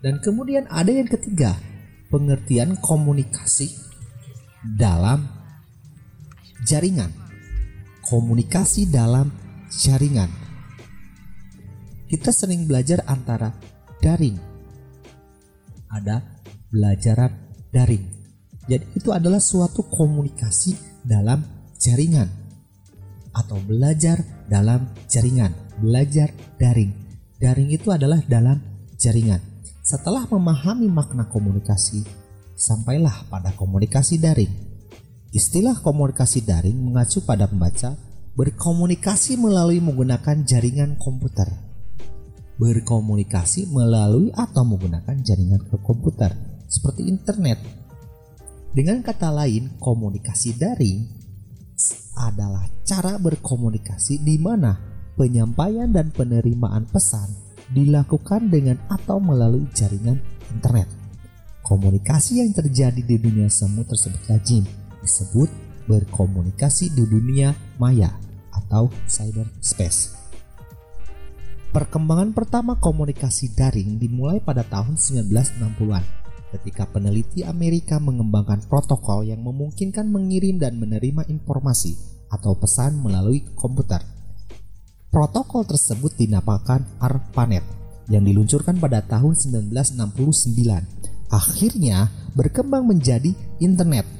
Dan 0.00 0.16
kemudian 0.24 0.64
ada 0.72 0.88
yang 0.88 1.08
ketiga, 1.08 1.56
pengertian 2.08 2.80
komunikasi 2.80 3.76
dalam 4.64 5.28
jaringan. 6.64 7.12
Komunikasi 8.00 8.88
dalam 8.88 9.28
jaringan. 9.68 10.39
Kita 12.10 12.34
sering 12.34 12.66
belajar 12.66 13.06
antara 13.06 13.54
daring. 14.02 14.34
Ada 15.94 16.18
belajaran 16.66 17.30
daring. 17.70 18.02
Jadi 18.66 18.98
itu 18.98 19.14
adalah 19.14 19.38
suatu 19.38 19.86
komunikasi 19.86 20.74
dalam 21.06 21.38
jaringan 21.78 22.26
atau 23.30 23.62
belajar 23.62 24.26
dalam 24.50 24.90
jaringan, 25.06 25.54
belajar 25.78 26.34
daring. 26.58 26.90
Daring 27.38 27.70
itu 27.70 27.94
adalah 27.94 28.18
dalam 28.26 28.58
jaringan. 28.98 29.38
Setelah 29.86 30.26
memahami 30.26 30.90
makna 30.90 31.30
komunikasi, 31.30 32.02
sampailah 32.58 33.30
pada 33.30 33.54
komunikasi 33.54 34.18
daring. 34.18 34.50
Istilah 35.30 35.78
komunikasi 35.78 36.42
daring 36.42 36.74
mengacu 36.74 37.22
pada 37.22 37.46
pembaca 37.46 37.94
berkomunikasi 38.34 39.38
melalui 39.38 39.78
menggunakan 39.78 40.42
jaringan 40.42 40.98
komputer. 40.98 41.69
Berkomunikasi 42.60 43.72
melalui 43.72 44.28
atau 44.36 44.68
menggunakan 44.68 45.16
jaringan 45.24 45.64
ke 45.64 45.80
komputer 45.80 46.36
seperti 46.68 47.08
internet. 47.08 47.56
Dengan 48.76 49.00
kata 49.00 49.32
lain, 49.32 49.80
komunikasi 49.80 50.60
daring 50.60 51.08
adalah 52.20 52.68
cara 52.84 53.16
berkomunikasi 53.16 54.20
di 54.20 54.36
mana 54.36 54.76
penyampaian 55.16 55.88
dan 55.88 56.12
penerimaan 56.12 56.84
pesan 56.84 57.32
dilakukan 57.72 58.52
dengan 58.52 58.76
atau 58.92 59.16
melalui 59.16 59.64
jaringan 59.72 60.20
internet. 60.52 60.86
Komunikasi 61.64 62.44
yang 62.44 62.52
terjadi 62.52 63.00
di 63.00 63.16
dunia 63.16 63.48
semu 63.48 63.88
tersebut 63.88 64.20
lazim 64.28 64.68
disebut 65.00 65.48
berkomunikasi 65.88 66.92
di 66.92 67.08
dunia 67.08 67.56
maya 67.80 68.12
atau 68.52 68.92
cyberspace. 69.08 70.19
Perkembangan 71.70 72.34
pertama 72.34 72.74
komunikasi 72.82 73.54
daring 73.54 74.02
dimulai 74.02 74.42
pada 74.42 74.66
tahun 74.66 74.98
1960-an 74.98 76.02
ketika 76.50 76.82
peneliti 76.90 77.46
Amerika 77.46 78.02
mengembangkan 78.02 78.66
protokol 78.66 79.22
yang 79.22 79.38
memungkinkan 79.46 80.10
mengirim 80.10 80.58
dan 80.58 80.82
menerima 80.82 81.30
informasi 81.30 81.94
atau 82.26 82.58
pesan 82.58 82.98
melalui 82.98 83.46
komputer. 83.54 84.02
Protokol 85.14 85.62
tersebut 85.62 86.10
dinamakan 86.18 86.82
ARPANET 86.98 87.62
yang 88.10 88.26
diluncurkan 88.26 88.74
pada 88.82 89.06
tahun 89.06 89.38
1969. 89.38 90.10
Akhirnya 91.30 92.10
berkembang 92.34 92.82
menjadi 92.82 93.30
internet. 93.62 94.10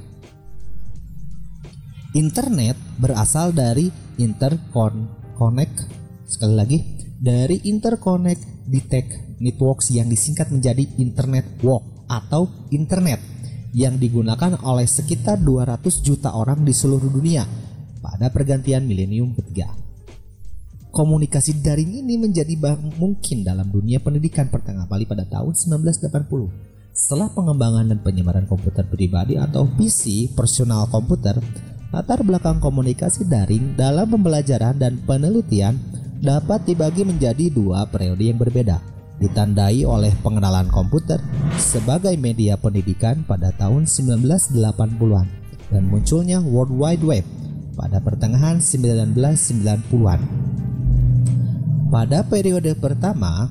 Internet 2.15 2.79
berasal 3.03 3.51
dari 3.51 3.91
interconnect 4.23 5.91
sekali 6.31 6.55
lagi 6.55 7.00
dari 7.21 7.61
interconnect 7.69 8.65
detect 8.65 9.37
networks 9.45 9.93
yang 9.93 10.09
disingkat 10.09 10.49
menjadi 10.49 10.89
internet 10.97 11.45
walk 11.61 11.85
atau 12.09 12.49
internet 12.73 13.21
yang 13.77 14.01
digunakan 14.01 14.57
oleh 14.65 14.89
sekitar 14.89 15.37
200 15.37 15.85
juta 16.01 16.33
orang 16.33 16.65
di 16.65 16.73
seluruh 16.73 17.13
dunia 17.13 17.45
pada 18.01 18.33
pergantian 18.33 18.89
milenium 18.89 19.37
ketiga. 19.37 19.69
Komunikasi 20.91 21.63
daring 21.63 22.03
ini 22.03 22.19
menjadi 22.19 22.51
mungkin 22.99 23.47
dalam 23.47 23.71
dunia 23.71 24.03
pendidikan 24.03 24.51
pertengah 24.51 24.91
Bali 24.91 25.07
pada 25.07 25.23
tahun 25.23 25.55
1980. 25.55 26.91
Setelah 26.91 27.31
pengembangan 27.31 27.87
dan 27.95 28.03
penyebaran 28.03 28.51
komputer 28.51 28.83
pribadi 28.91 29.39
atau 29.39 29.71
PC 29.71 30.35
personal 30.35 30.91
komputer, 30.91 31.39
latar 31.95 32.27
belakang 32.27 32.59
komunikasi 32.59 33.23
daring 33.31 33.79
dalam 33.79 34.11
pembelajaran 34.11 34.75
dan 34.83 34.99
penelitian 35.07 35.79
dapat 36.21 36.69
dibagi 36.69 37.01
menjadi 37.03 37.49
dua 37.49 37.89
periode 37.89 38.21
yang 38.21 38.37
berbeda, 38.37 38.77
ditandai 39.17 39.89
oleh 39.89 40.13
pengenalan 40.21 40.69
komputer 40.69 41.17
sebagai 41.57 42.13
media 42.21 42.61
pendidikan 42.61 43.25
pada 43.25 43.53
tahun 43.57 43.89
1980-an 43.89 45.27
dan 45.73 45.83
munculnya 45.89 46.45
World 46.45 46.77
Wide 46.77 47.05
Web 47.05 47.25
pada 47.73 48.05
pertengahan 48.05 48.61
1990-an. 48.61 50.21
Pada 51.89 52.23
periode 52.29 52.77
pertama, 52.77 53.49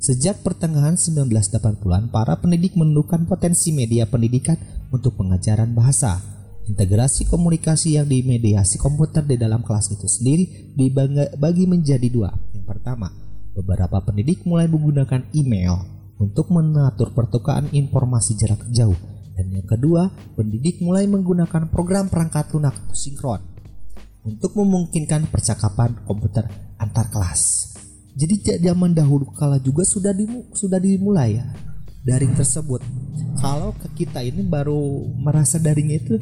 sejak 0.00 0.40
pertengahan 0.40 0.96
1980-an, 0.96 2.08
para 2.08 2.40
pendidik 2.40 2.74
menentukan 2.74 3.28
potensi 3.28 3.70
media 3.76 4.08
pendidikan 4.08 4.56
untuk 4.88 5.20
pengajaran 5.20 5.76
bahasa. 5.76 6.39
Integrasi 6.70 7.26
komunikasi 7.26 7.98
yang 7.98 8.06
dimediasi 8.06 8.78
komputer 8.78 9.26
di 9.26 9.34
dalam 9.34 9.66
kelas 9.66 9.90
itu 9.90 10.06
sendiri 10.06 10.70
dibagi 10.78 11.66
menjadi 11.66 12.06
dua. 12.06 12.30
Yang 12.54 12.62
pertama, 12.70 13.10
beberapa 13.58 13.98
pendidik 13.98 14.46
mulai 14.46 14.70
menggunakan 14.70 15.26
email 15.34 15.82
untuk 16.22 16.54
mengatur 16.54 17.10
pertukaran 17.10 17.66
informasi 17.74 18.38
jarak 18.38 18.62
jauh. 18.70 18.94
Dan 19.34 19.50
yang 19.50 19.66
kedua, 19.66 20.14
pendidik 20.38 20.78
mulai 20.78 21.10
menggunakan 21.10 21.66
program 21.74 22.06
perangkat 22.06 22.54
lunak 22.54 22.78
sinkron 22.94 23.42
untuk 24.22 24.54
memungkinkan 24.54 25.26
percakapan 25.26 25.98
komputer 26.06 26.46
antar 26.78 27.10
kelas. 27.10 27.74
Jadi 28.14 28.62
zaman 28.62 28.94
dahulu 28.94 29.26
kala 29.34 29.58
juga 29.58 29.82
sudah 29.82 30.14
dimu, 30.14 30.54
sudah 30.54 30.78
dimulai 30.78 31.40
ya 31.40 31.50
daring 32.06 32.36
tersebut. 32.38 32.84
Kalau 33.40 33.72
kita 33.96 34.20
ini 34.22 34.44
baru 34.44 35.08
merasa 35.18 35.56
daring 35.56 35.90
itu 35.96 36.20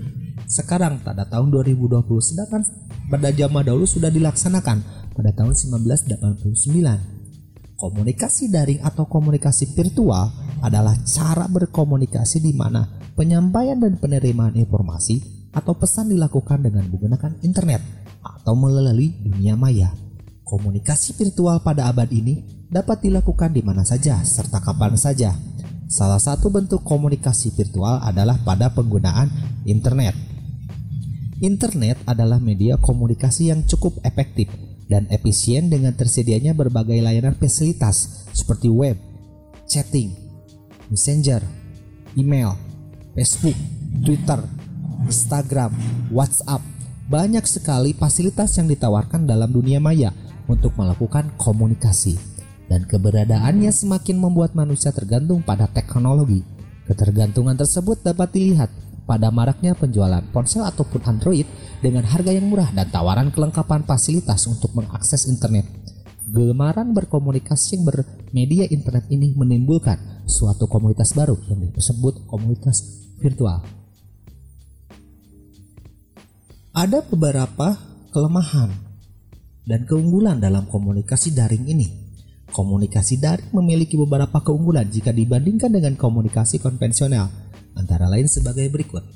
sekarang 0.48 1.04
pada 1.04 1.28
tahun 1.28 1.52
2020 1.52 2.08
sedangkan 2.24 2.64
pada 3.12 3.28
zaman 3.28 3.68
dahulu 3.68 3.84
sudah 3.84 4.08
dilaksanakan 4.08 4.80
pada 5.12 5.30
tahun 5.36 5.52
1989. 5.52 7.76
Komunikasi 7.78 8.50
daring 8.50 8.82
atau 8.82 9.06
komunikasi 9.06 9.70
virtual 9.76 10.32
adalah 10.64 10.96
cara 11.06 11.46
berkomunikasi 11.46 12.42
di 12.42 12.50
mana 12.56 12.88
penyampaian 13.14 13.78
dan 13.78 14.00
penerimaan 14.00 14.58
informasi 14.58 15.22
atau 15.54 15.78
pesan 15.78 16.10
dilakukan 16.10 16.64
dengan 16.64 16.90
menggunakan 16.90 17.38
internet 17.46 17.78
atau 18.24 18.58
melalui 18.58 19.14
dunia 19.22 19.54
maya. 19.54 19.94
Komunikasi 20.42 21.14
virtual 21.14 21.60
pada 21.60 21.92
abad 21.92 22.08
ini 22.08 22.66
dapat 22.72 23.04
dilakukan 23.04 23.52
di 23.52 23.60
mana 23.60 23.84
saja 23.84 24.16
serta 24.24 24.64
kapan 24.64 24.96
saja. 24.96 25.36
Salah 25.88 26.20
satu 26.20 26.52
bentuk 26.52 26.84
komunikasi 26.84 27.52
virtual 27.52 28.00
adalah 28.00 28.36
pada 28.44 28.72
penggunaan 28.72 29.28
internet. 29.64 30.37
Internet 31.38 32.02
adalah 32.02 32.42
media 32.42 32.74
komunikasi 32.74 33.54
yang 33.54 33.62
cukup 33.62 34.02
efektif 34.02 34.50
dan 34.90 35.06
efisien 35.06 35.70
dengan 35.70 35.94
tersedianya 35.94 36.50
berbagai 36.50 36.98
layanan 36.98 37.38
fasilitas 37.38 38.26
seperti 38.34 38.66
web, 38.66 38.98
chatting, 39.70 40.18
messenger, 40.90 41.38
email, 42.18 42.58
Facebook, 43.14 43.54
Twitter, 44.02 44.42
Instagram, 45.06 45.70
WhatsApp. 46.10 46.58
Banyak 47.06 47.46
sekali 47.46 47.94
fasilitas 47.94 48.58
yang 48.58 48.66
ditawarkan 48.66 49.22
dalam 49.22 49.54
dunia 49.54 49.78
maya 49.78 50.10
untuk 50.50 50.74
melakukan 50.74 51.30
komunikasi 51.38 52.18
dan 52.66 52.82
keberadaannya 52.82 53.70
semakin 53.70 54.18
membuat 54.18 54.58
manusia 54.58 54.90
tergantung 54.90 55.46
pada 55.46 55.70
teknologi. 55.70 56.42
Ketergantungan 56.84 57.54
tersebut 57.54 58.02
dapat 58.02 58.28
dilihat 58.34 58.68
pada 59.08 59.32
maraknya 59.32 59.72
penjualan 59.72 60.20
ponsel 60.28 60.68
ataupun 60.68 61.00
Android 61.08 61.48
dengan 61.80 62.04
harga 62.04 62.28
yang 62.28 62.44
murah 62.44 62.68
dan 62.76 62.92
tawaran 62.92 63.32
kelengkapan 63.32 63.88
fasilitas 63.88 64.44
untuk 64.44 64.76
mengakses 64.76 65.24
internet. 65.24 65.64
Gelemaran 66.28 66.92
berkomunikasi 66.92 67.80
yang 67.80 67.88
bermedia 67.88 68.68
internet 68.68 69.08
ini 69.08 69.32
menimbulkan 69.32 69.96
suatu 70.28 70.68
komunitas 70.68 71.16
baru 71.16 71.40
yang 71.48 71.72
disebut 71.72 72.28
komunitas 72.28 72.84
virtual. 73.16 73.64
Ada 76.76 77.00
beberapa 77.08 77.80
kelemahan 78.12 78.68
dan 79.64 79.88
keunggulan 79.88 80.36
dalam 80.36 80.68
komunikasi 80.68 81.32
daring 81.32 81.64
ini. 81.64 81.88
Komunikasi 82.52 83.16
daring 83.16 83.52
memiliki 83.56 83.96
beberapa 83.96 84.40
keunggulan 84.44 84.88
jika 84.92 85.12
dibandingkan 85.12 85.72
dengan 85.72 85.96
komunikasi 85.96 86.60
konvensional, 86.60 87.47
antara 87.78 88.10
lain 88.10 88.26
sebagai 88.26 88.66
berikut. 88.68 89.06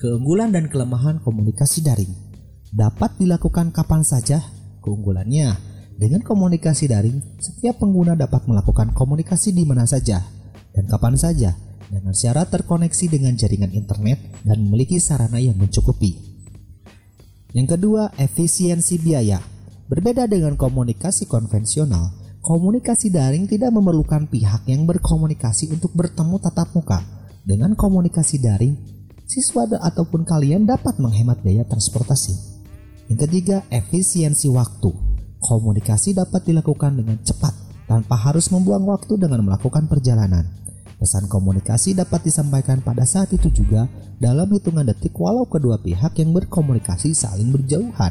Keunggulan 0.00 0.50
dan 0.52 0.72
kelemahan 0.72 1.20
komunikasi 1.20 1.84
daring 1.84 2.10
dapat 2.72 3.14
dilakukan 3.20 3.70
kapan 3.70 4.00
saja. 4.00 4.40
Keunggulannya, 4.80 5.52
dengan 6.00 6.24
komunikasi 6.24 6.88
daring, 6.88 7.20
setiap 7.36 7.80
pengguna 7.80 8.16
dapat 8.16 8.48
melakukan 8.48 8.96
komunikasi 8.96 9.52
di 9.52 9.68
mana 9.68 9.84
saja 9.84 10.24
dan 10.72 10.84
kapan 10.88 11.16
saja 11.20 11.52
dengan 11.92 12.16
syarat 12.16 12.48
terkoneksi 12.48 13.06
dengan 13.12 13.36
jaringan 13.36 13.72
internet 13.76 14.18
dan 14.42 14.64
memiliki 14.64 14.96
sarana 14.96 15.36
yang 15.36 15.60
mencukupi. 15.60 16.16
Yang 17.52 17.78
kedua, 17.78 18.12
efisiensi 18.16 19.00
biaya. 19.00 19.40
Berbeda 19.86 20.26
dengan 20.26 20.58
komunikasi 20.58 21.30
konvensional, 21.30 22.26
Komunikasi 22.46 23.10
daring 23.10 23.50
tidak 23.50 23.74
memerlukan 23.74 24.30
pihak 24.30 24.70
yang 24.70 24.86
berkomunikasi 24.86 25.66
untuk 25.66 25.90
bertemu 25.98 26.38
tatap 26.38 26.70
muka. 26.78 27.02
Dengan 27.46 27.78
komunikasi 27.78 28.42
daring, 28.42 28.74
siswa 29.22 29.70
ataupun 29.70 30.26
kalian 30.26 30.66
dapat 30.66 30.98
menghemat 30.98 31.46
biaya 31.46 31.62
transportasi. 31.62 32.34
Yang 33.06 33.30
ketiga, 33.30 33.62
efisiensi 33.70 34.50
waktu. 34.50 34.90
Komunikasi 35.38 36.18
dapat 36.18 36.42
dilakukan 36.42 36.98
dengan 36.98 37.22
cepat 37.22 37.54
tanpa 37.86 38.18
harus 38.18 38.50
membuang 38.50 38.90
waktu 38.90 39.14
dengan 39.14 39.46
melakukan 39.46 39.86
perjalanan. 39.86 40.42
Pesan 40.98 41.30
komunikasi 41.30 41.94
dapat 41.94 42.26
disampaikan 42.26 42.82
pada 42.82 43.06
saat 43.06 43.30
itu 43.30 43.46
juga 43.54 43.86
dalam 44.18 44.50
hitungan 44.50 44.82
detik 44.82 45.14
walau 45.14 45.46
kedua 45.46 45.78
pihak 45.78 46.18
yang 46.18 46.34
berkomunikasi 46.34 47.14
saling 47.14 47.54
berjauhan. 47.54 48.10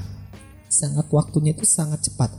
Sangat 0.72 1.12
waktunya 1.12 1.52
itu 1.52 1.68
sangat 1.68 2.08
cepat 2.08 2.32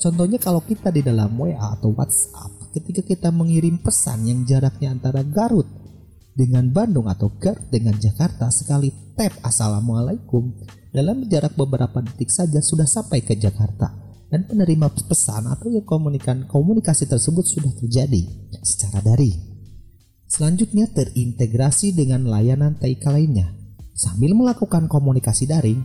Contohnya 0.00 0.40
kalau 0.40 0.64
kita 0.64 0.88
di 0.88 1.04
dalam 1.04 1.36
WA 1.36 1.76
atau 1.76 1.92
WhatsApp, 1.92 2.72
ketika 2.72 3.04
kita 3.04 3.28
mengirim 3.28 3.76
pesan 3.76 4.24
yang 4.24 4.48
jaraknya 4.48 4.96
antara 4.96 5.20
Garut 5.20 5.68
dengan 6.40 6.72
Bandung 6.72 7.04
atau 7.04 7.28
Garut 7.36 7.68
dengan 7.68 8.00
Jakarta 8.00 8.48
sekali 8.48 8.88
tap 9.12 9.36
Assalamualaikum 9.44 10.56
dalam 10.88 11.28
jarak 11.28 11.52
beberapa 11.52 12.00
detik 12.00 12.32
saja 12.32 12.64
sudah 12.64 12.88
sampai 12.88 13.20
ke 13.20 13.36
Jakarta 13.36 13.92
dan 14.32 14.48
penerima 14.48 14.88
pesan 14.88 15.52
atau 15.52 15.68
yang 15.68 15.84
komunikan 15.84 16.48
komunikasi 16.48 17.04
tersebut 17.04 17.44
sudah 17.44 17.76
terjadi 17.76 18.24
secara 18.64 19.04
daring. 19.04 19.36
Selanjutnya 20.24 20.88
terintegrasi 20.88 21.92
dengan 21.92 22.24
layanan 22.24 22.80
TIK 22.80 23.04
lainnya. 23.12 23.52
Sambil 23.92 24.32
melakukan 24.32 24.88
komunikasi 24.88 25.44
daring, 25.44 25.84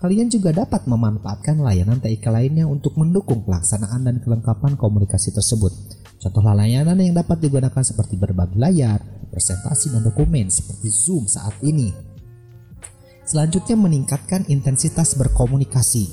Kalian 0.00 0.32
juga 0.32 0.48
dapat 0.56 0.88
memanfaatkan 0.88 1.60
layanan 1.60 2.00
TIK 2.00 2.24
lainnya 2.32 2.64
untuk 2.64 2.96
mendukung 2.96 3.44
pelaksanaan 3.44 4.08
dan 4.08 4.16
kelengkapan 4.24 4.72
komunikasi 4.80 5.28
tersebut. 5.28 5.99
Contoh 6.20 6.44
layanan 6.44 7.00
yang 7.00 7.16
dapat 7.16 7.40
digunakan 7.40 7.80
seperti 7.80 8.20
berbagi 8.20 8.60
layar, 8.60 9.00
presentasi 9.32 9.96
dan 9.96 10.04
dokumen 10.04 10.52
seperti 10.52 10.92
Zoom 10.92 11.24
saat 11.24 11.56
ini. 11.64 11.88
Selanjutnya 13.24 13.74
meningkatkan 13.80 14.44
intensitas 14.52 15.16
berkomunikasi. 15.16 16.12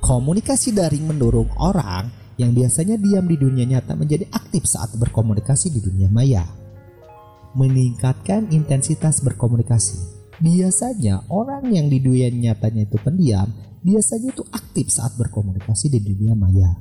Komunikasi 0.00 0.72
daring 0.72 1.04
mendorong 1.04 1.52
orang 1.60 2.08
yang 2.40 2.56
biasanya 2.56 2.96
diam 2.96 3.28
di 3.28 3.36
dunia 3.36 3.68
nyata 3.68 3.92
menjadi 3.92 4.24
aktif 4.32 4.64
saat 4.64 4.96
berkomunikasi 4.96 5.68
di 5.68 5.84
dunia 5.84 6.08
maya. 6.08 6.48
Meningkatkan 7.52 8.48
intensitas 8.48 9.20
berkomunikasi 9.20 10.20
Biasanya 10.40 11.28
orang 11.28 11.68
yang 11.68 11.92
di 11.92 12.00
dunia 12.00 12.32
nyatanya 12.32 12.88
itu 12.88 12.96
pendiam, 12.96 13.52
biasanya 13.84 14.32
itu 14.32 14.40
aktif 14.48 14.88
saat 14.88 15.12
berkomunikasi 15.20 15.92
di 15.92 16.00
dunia 16.00 16.32
maya. 16.32 16.72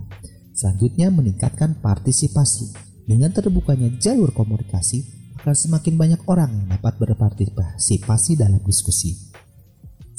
Selanjutnya 0.60 1.08
meningkatkan 1.08 1.80
partisipasi. 1.80 2.76
Dengan 3.08 3.32
terbukanya 3.32 3.88
jalur 3.95 4.36
komunikasi, 4.36 5.08
akan 5.39 5.56
semakin 5.56 5.95
banyak 5.95 6.22
orang 6.28 6.52
yang 6.52 6.67
dapat 6.76 7.00
berpartisipasi 7.00 8.36
dalam 8.36 8.60
diskusi. 8.67 9.15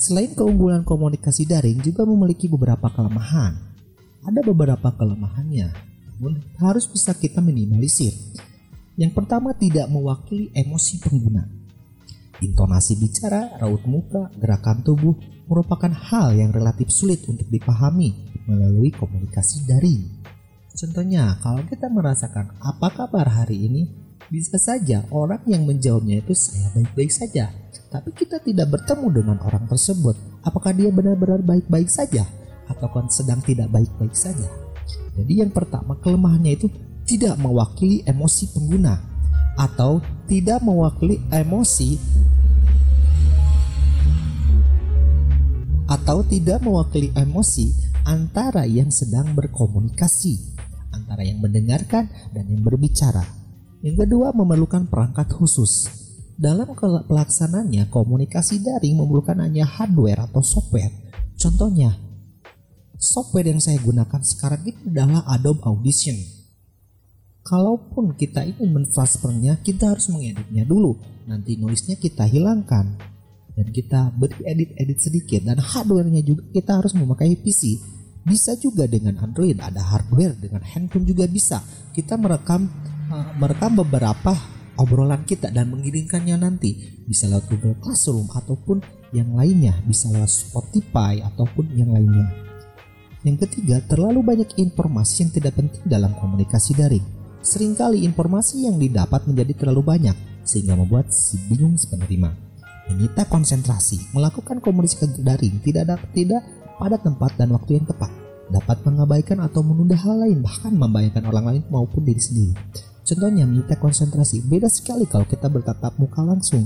Selain 0.01 0.33
keunggulan 0.33 0.81
komunikasi 0.81 1.45
daring 1.45 1.85
juga 1.85 2.09
memiliki 2.09 2.49
beberapa 2.49 2.89
kelemahan. 2.89 3.53
Ada 4.25 4.41
beberapa 4.41 4.89
kelemahannya, 4.97 5.77
namun 6.17 6.41
harus 6.57 6.89
bisa 6.89 7.13
kita 7.13 7.45
minimalisir. 7.45 8.17
Yang 8.97 9.13
pertama 9.13 9.53
tidak 9.53 9.93
mewakili 9.93 10.49
emosi 10.57 11.05
pengguna. 11.05 11.45
Intonasi 12.41 12.97
bicara, 12.97 13.61
raut 13.61 13.85
muka, 13.85 14.33
gerakan 14.41 14.81
tubuh 14.81 15.21
merupakan 15.45 15.93
hal 15.93 16.33
yang 16.33 16.49
relatif 16.49 16.89
sulit 16.89 17.29
untuk 17.29 17.45
dipahami 17.53 18.17
melalui 18.49 18.89
komunikasi 18.89 19.69
daring. 19.69 20.20
Contohnya, 20.81 21.37
kalau 21.45 21.61
kita 21.69 21.93
merasakan 21.93 22.57
apa 22.57 22.89
kabar 22.89 23.29
hari 23.29 23.69
ini, 23.69 23.85
bisa 24.33 24.57
saja 24.57 25.05
orang 25.13 25.45
yang 25.45 25.69
menjawabnya 25.69 26.25
itu 26.25 26.33
saya 26.33 26.73
baik-baik 26.73 27.13
saja. 27.13 27.53
Tapi 27.93 28.17
kita 28.17 28.41
tidak 28.41 28.73
bertemu 28.73 29.13
dengan 29.13 29.37
orang 29.45 29.69
tersebut. 29.69 30.17
Apakah 30.41 30.73
dia 30.73 30.89
benar-benar 30.89 31.45
baik-baik 31.45 31.93
saja? 31.93 32.25
Atau 32.65 32.89
sedang 33.13 33.45
tidak 33.45 33.69
baik-baik 33.69 34.17
saja? 34.17 34.49
Jadi 35.21 35.45
yang 35.45 35.53
pertama 35.53 36.01
kelemahannya 36.01 36.57
itu 36.57 36.73
tidak 37.05 37.37
mewakili 37.37 38.01
emosi 38.09 38.49
pengguna 38.49 38.97
atau 39.61 40.01
tidak 40.33 40.65
mewakili 40.65 41.21
emosi 41.29 42.01
atau 45.93 46.25
tidak 46.25 46.65
mewakili 46.65 47.13
emosi 47.13 47.91
antara 48.07 48.65
yang 48.65 48.89
sedang 48.89 49.35
berkomunikasi, 49.37 50.60
antara 51.11 51.27
yang 51.27 51.43
mendengarkan 51.43 52.07
dan 52.31 52.47
yang 52.47 52.63
berbicara. 52.63 53.27
Yang 53.83 54.07
kedua, 54.07 54.31
memerlukan 54.31 54.87
perangkat 54.87 55.27
khusus. 55.35 55.91
Dalam 56.39 56.71
pelaksananya, 57.11 57.91
komunikasi 57.91 58.63
daring 58.63 58.95
memerlukan 58.95 59.35
hanya 59.43 59.67
hardware 59.67 60.31
atau 60.31 60.39
software. 60.39 60.95
Contohnya, 61.35 61.99
software 62.95 63.51
yang 63.51 63.59
saya 63.59 63.83
gunakan 63.83 64.23
sekarang 64.23 64.63
ini 64.63 64.79
adalah 64.87 65.27
Adobe 65.27 65.67
Audition. 65.67 66.15
Kalaupun 67.43 68.15
kita 68.15 68.47
ingin 68.47 68.71
mentransfernya, 68.71 69.59
kita 69.67 69.91
harus 69.91 70.07
mengeditnya 70.15 70.63
dulu. 70.63 70.95
Nanti 71.27 71.59
noise-nya 71.59 71.99
kita 71.99 72.23
hilangkan 72.31 72.95
dan 73.59 73.67
kita 73.75 74.15
beri 74.15 74.47
edit-edit 74.47 74.99
sedikit 75.03 75.43
dan 75.43 75.59
hardwarenya 75.59 76.23
juga 76.23 76.47
kita 76.55 76.79
harus 76.79 76.95
memakai 76.95 77.35
PC 77.35 77.83
bisa 78.21 78.53
juga 78.61 78.85
dengan 78.85 79.17
Android 79.21 79.57
ada 79.57 79.81
hardware 79.81 80.37
dengan 80.37 80.61
handphone 80.61 81.09
juga 81.09 81.25
bisa. 81.25 81.65
Kita 81.97 82.21
merekam 82.21 82.69
merekam 83.41 83.81
beberapa 83.81 84.37
obrolan 84.77 85.25
kita 85.25 85.49
dan 85.49 85.73
mengirimkannya 85.73 86.37
nanti. 86.37 87.01
Bisa 87.09 87.27
lewat 87.27 87.49
Google 87.49 87.77
Classroom 87.81 88.29
ataupun 88.29 88.85
yang 89.17 89.33
lainnya. 89.33 89.77
Bisa 89.89 90.13
lewat 90.13 90.31
Spotify 90.31 91.25
ataupun 91.25 91.73
yang 91.73 91.97
lainnya. 91.97 92.29
Yang 93.21 93.49
ketiga 93.49 93.85
terlalu 93.85 94.25
banyak 94.25 94.57
informasi 94.57 95.29
yang 95.29 95.33
tidak 95.33 95.53
penting 95.57 95.85
dalam 95.85 96.17
komunikasi 96.17 96.73
daring. 96.73 97.05
Seringkali 97.41 98.05
informasi 98.05 98.69
yang 98.69 98.77
didapat 98.77 99.25
menjadi 99.25 99.65
terlalu 99.65 99.97
banyak 99.97 100.17
sehingga 100.45 100.77
membuat 100.77 101.13
si 101.13 101.41
bingung 101.49 101.77
si 101.77 101.89
penerima. 101.89 102.33
Menyita 102.89 103.29
konsentrasi, 103.29 104.13
melakukan 104.17 104.61
komunikasi 104.61 105.21
daring 105.21 105.61
tidak 105.65 105.97
dapat 105.97 106.09
tidak 106.17 106.43
pada 106.81 106.97
tempat 106.97 107.37
dan 107.37 107.53
waktu 107.53 107.77
yang 107.77 107.85
tepat, 107.85 108.09
dapat 108.49 108.81
mengabaikan 108.89 109.45
atau 109.45 109.61
menunda 109.61 109.95
hal 110.01 110.25
lain 110.25 110.41
bahkan 110.41 110.73
membahayakan 110.73 111.25
orang 111.29 111.45
lain 111.53 111.63
maupun 111.69 112.03
diri 112.09 112.19
sendiri. 112.19 112.57
Contohnya 113.05 113.45
menyita 113.45 113.77
konsentrasi, 113.77 114.41
beda 114.49 114.73
sekali 114.73 115.05
kalau 115.05 115.29
kita 115.29 115.53
bertatap 115.53 116.01
muka 116.01 116.25
langsung 116.25 116.65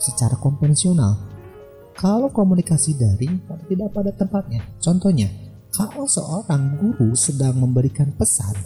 secara 0.00 0.40
konvensional. 0.40 1.18
Kalau 1.92 2.32
komunikasi 2.32 2.96
daring 2.96 3.44
tidak 3.68 3.92
pada 3.92 4.08
tempatnya. 4.16 4.64
Contohnya, 4.80 5.28
kalau 5.68 6.08
seorang 6.08 6.80
guru 6.80 7.12
sedang 7.12 7.60
memberikan 7.60 8.08
pesan 8.16 8.56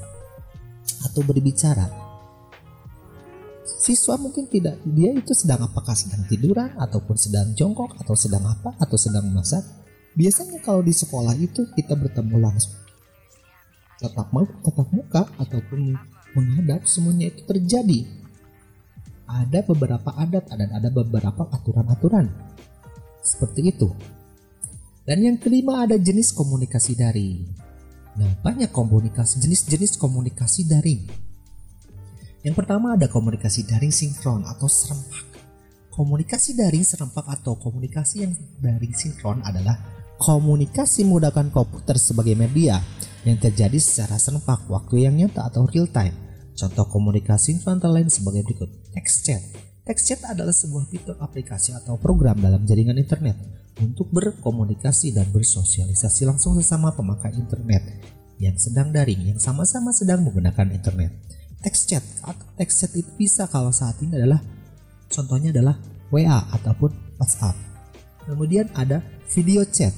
atau 1.02 1.20
berbicara, 1.26 1.90
siswa 3.66 4.14
mungkin 4.16 4.46
tidak 4.46 4.78
dia 4.86 5.10
itu 5.10 5.34
sedang 5.34 5.66
apakah 5.66 5.98
sedang 5.98 6.22
tiduran 6.30 6.72
ataupun 6.78 7.16
sedang 7.18 7.50
jongkok 7.58 7.98
atau 7.98 8.14
sedang 8.14 8.46
apa 8.46 8.78
atau 8.78 8.94
sedang 8.94 9.26
memasak. 9.26 9.83
Biasanya 10.14 10.62
kalau 10.62 10.82
di 10.82 10.94
sekolah 10.94 11.34
itu 11.38 11.66
kita 11.74 11.98
bertemu 11.98 12.38
langsung 12.38 12.84
tetap 14.04 14.28
mau 14.34 14.44
tetap 14.44 14.86
muka 14.90 15.22
ataupun 15.40 15.94
menghadap 16.34 16.84
semuanya 16.84 17.30
itu 17.30 17.42
terjadi. 17.46 18.04
Ada 19.24 19.64
beberapa 19.64 20.12
adat 20.12 20.52
dan 20.52 20.68
ada 20.68 20.92
beberapa 20.92 21.48
aturan-aturan 21.48 22.28
seperti 23.24 23.72
itu. 23.72 23.88
Dan 25.04 25.24
yang 25.24 25.36
kelima 25.40 25.84
ada 25.84 25.96
jenis 25.96 26.32
komunikasi 26.36 26.96
daring. 26.96 27.44
Nah, 28.14 28.30
banyak 28.44 28.70
komunikasi 28.70 29.40
jenis-jenis 29.40 29.96
komunikasi 29.96 30.68
daring. 30.68 31.08
Yang 32.44 32.54
pertama 32.60 32.94
ada 32.94 33.08
komunikasi 33.08 33.64
daring 33.64 33.92
sinkron 33.92 34.44
atau 34.44 34.68
serempak. 34.68 35.24
Komunikasi 35.88 36.52
daring 36.56 36.84
serempak 36.84 37.24
atau 37.24 37.56
komunikasi 37.56 38.28
yang 38.28 38.32
daring 38.60 38.92
sinkron 38.92 39.40
adalah 39.40 39.80
komunikasi 40.20 41.06
menggunakan 41.06 41.50
komputer 41.50 41.98
sebagai 41.98 42.34
media 42.38 42.80
yang 43.24 43.40
terjadi 43.40 43.76
secara 43.80 44.20
serempak 44.20 44.68
waktu 44.68 45.08
yang 45.08 45.14
nyata 45.16 45.48
atau 45.48 45.64
real 45.68 45.88
time. 45.88 46.14
Contoh 46.54 46.86
komunikasi 46.86 47.56
sinkron 47.56 47.82
lain 47.82 48.06
sebagai 48.06 48.46
berikut: 48.46 48.70
text 48.94 49.26
chat, 49.26 49.42
Text 49.84 50.08
chat 50.08 50.20
adalah 50.24 50.56
sebuah 50.56 50.88
fitur 50.88 51.12
aplikasi 51.20 51.76
atau 51.76 52.00
program 52.00 52.40
dalam 52.40 52.64
jaringan 52.64 52.96
internet 52.96 53.36
untuk 53.76 54.08
berkomunikasi 54.16 55.12
dan 55.12 55.28
bersosialisasi 55.28 56.24
langsung 56.24 56.56
sesama 56.56 56.96
pemakai 56.96 57.36
internet 57.36 57.84
yang 58.40 58.56
sedang 58.56 58.96
daring 58.96 59.28
yang 59.28 59.36
sama-sama 59.36 59.92
sedang 59.92 60.24
menggunakan 60.24 60.72
internet. 60.72 61.12
Text 61.60 61.92
chat 61.92 62.00
atau 62.24 62.48
text 62.56 62.80
chat 62.80 62.96
itu 62.96 63.12
bisa 63.20 63.44
kalau 63.44 63.76
saat 63.76 64.00
ini 64.00 64.16
adalah 64.16 64.40
contohnya 65.12 65.52
adalah 65.52 65.76
WA 66.08 66.48
ataupun 66.56 67.20
WhatsApp. 67.20 67.73
Kemudian 68.24 68.72
ada 68.72 69.04
video 69.32 69.64
chat. 69.68 69.92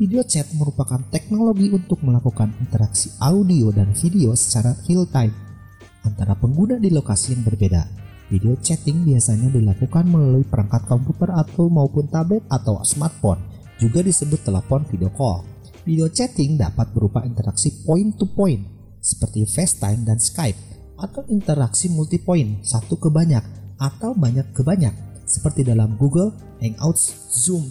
Video 0.00 0.24
chat 0.24 0.48
merupakan 0.56 1.00
teknologi 1.12 1.68
untuk 1.68 2.00
melakukan 2.00 2.56
interaksi 2.56 3.12
audio 3.20 3.68
dan 3.68 3.92
video 3.92 4.32
secara 4.32 4.72
real 4.88 5.04
time 5.04 5.50
antara 6.08 6.32
pengguna 6.32 6.80
di 6.80 6.88
lokasi 6.88 7.36
yang 7.36 7.44
berbeda. 7.44 7.84
Video 8.32 8.56
chatting 8.62 9.04
biasanya 9.04 9.52
dilakukan 9.52 10.06
melalui 10.08 10.46
perangkat 10.46 10.86
komputer 10.86 11.34
atau 11.34 11.66
maupun 11.68 12.06
tablet 12.08 12.46
atau 12.48 12.80
smartphone, 12.86 13.42
juga 13.76 14.00
disebut 14.00 14.40
telepon 14.40 14.86
video 14.88 15.10
call. 15.12 15.44
Video 15.84 16.06
chatting 16.08 16.56
dapat 16.56 16.88
berupa 16.94 17.26
interaksi 17.26 17.84
point 17.84 18.14
to 18.16 18.24
point 18.24 18.62
seperti 19.00 19.44
FaceTime 19.44 20.06
dan 20.06 20.16
Skype 20.16 20.56
atau 21.00 21.24
interaksi 21.32 21.88
multi 21.92 22.20
point 22.20 22.60
satu 22.64 23.00
ke 23.00 23.08
banyak 23.08 23.42
atau 23.80 24.12
banyak 24.12 24.52
ke 24.52 24.60
banyak 24.60 25.09
seperti 25.30 25.62
dalam 25.62 25.94
Google, 25.94 26.34
Hangouts, 26.58 27.30
Zoom, 27.30 27.70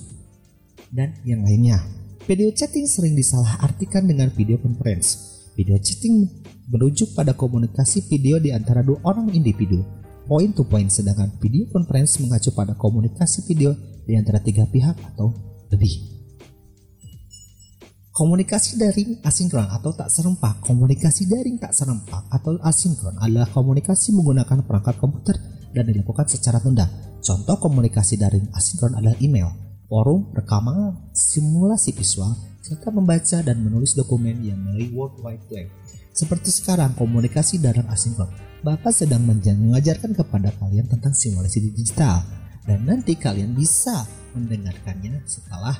dan 0.96 1.12
yang 1.28 1.44
lainnya. 1.44 1.84
Video 2.24 2.48
chatting 2.56 2.88
sering 2.88 3.20
disalahartikan 3.20 4.08
dengan 4.08 4.32
video 4.32 4.56
conference. 4.56 5.36
Video 5.60 5.76
chatting 5.76 6.24
merujuk 6.72 7.12
pada 7.12 7.36
komunikasi 7.36 8.08
video 8.08 8.40
di 8.40 8.56
antara 8.56 8.80
dua 8.80 9.04
orang 9.04 9.28
individu 9.36 9.84
point 10.30 10.54
to 10.54 10.62
point 10.62 10.94
sedangkan 10.94 11.34
video 11.42 11.66
conference 11.74 12.22
mengacu 12.22 12.54
pada 12.54 12.78
komunikasi 12.78 13.50
video 13.50 13.74
di 14.06 14.14
antara 14.14 14.38
tiga 14.38 14.70
pihak 14.70 14.94
atau 15.14 15.34
lebih. 15.74 16.22
Komunikasi 18.14 18.78
daring 18.78 19.26
asinkron 19.26 19.66
atau 19.74 19.96
tak 19.96 20.12
serempak. 20.12 20.62
Komunikasi 20.62 21.26
daring 21.26 21.58
tak 21.58 21.74
serempak 21.74 22.30
atau 22.30 22.62
asinkron 22.62 23.18
adalah 23.18 23.50
komunikasi 23.50 24.14
menggunakan 24.14 24.62
perangkat 24.68 25.02
komputer 25.02 25.40
dan 25.74 25.90
dilakukan 25.90 26.26
secara 26.30 26.58
tunda. 26.62 26.90
Contoh 27.20 27.60
komunikasi 27.60 28.16
daring 28.16 28.48
asinkron 28.56 28.96
adalah 28.96 29.18
email, 29.20 29.52
forum, 29.92 30.32
rekaman, 30.32 31.12
simulasi 31.12 31.92
visual, 31.92 32.32
serta 32.64 32.94
membaca 32.94 33.44
dan 33.44 33.60
menulis 33.60 33.98
dokumen 33.98 34.40
yang 34.46 34.60
melalui 34.62 34.90
World 34.96 35.20
Wide 35.20 35.46
Web. 35.52 35.68
Seperti 36.16 36.52
sekarang 36.52 36.96
komunikasi 36.96 37.60
daring 37.60 37.88
asinkron. 37.92 38.32
Bapak 38.60 38.92
sedang 38.92 39.24
mengajarkan 39.24 40.12
kepada 40.12 40.52
kalian 40.60 40.88
tentang 40.88 41.16
simulasi 41.16 41.64
digital. 41.72 42.20
Dan 42.68 42.86
nanti 42.86 43.16
kalian 43.16 43.56
bisa 43.56 44.06
mendengarkannya 44.36 45.26
setelah 45.26 45.74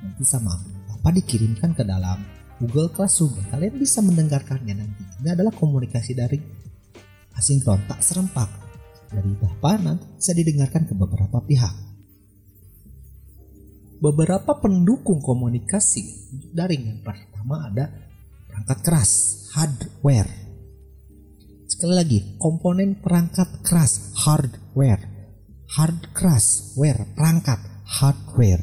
nanti 0.00 0.24
sama 0.24 0.56
Bapak 0.88 1.20
dikirimkan 1.20 1.76
ke 1.76 1.84
dalam 1.84 2.22
Google 2.62 2.92
Classroom. 2.92 3.34
Kalian 3.50 3.76
bisa 3.76 4.00
mendengarkannya 4.00 4.74
nanti. 4.78 5.02
Ini 5.20 5.32
adalah 5.36 5.52
komunikasi 5.52 6.12
dari 6.16 6.38
asinkron 7.36 7.88
tak 7.88 8.04
serempak 8.04 8.59
dari 9.10 9.34
Bapak 9.34 9.74
nanti 9.82 10.06
bisa 10.16 10.32
didengarkan 10.32 10.86
ke 10.86 10.94
beberapa 10.94 11.38
pihak 11.42 11.74
beberapa 14.00 14.56
pendukung 14.62 15.20
komunikasi 15.20 16.30
daring 16.54 16.88
yang 16.88 17.00
pertama 17.02 17.68
ada 17.68 17.90
perangkat 18.48 18.78
keras 18.86 19.10
hardware 19.52 20.50
Sekali 21.80 21.96
lagi, 21.96 22.20
komponen 22.36 22.92
perangkat 23.00 23.64
keras 23.64 24.12
hardware. 24.20 25.00
Hard 25.80 26.12
keras, 26.12 26.76
ware, 26.76 27.08
perangkat, 27.16 27.56
hardware, 27.88 28.60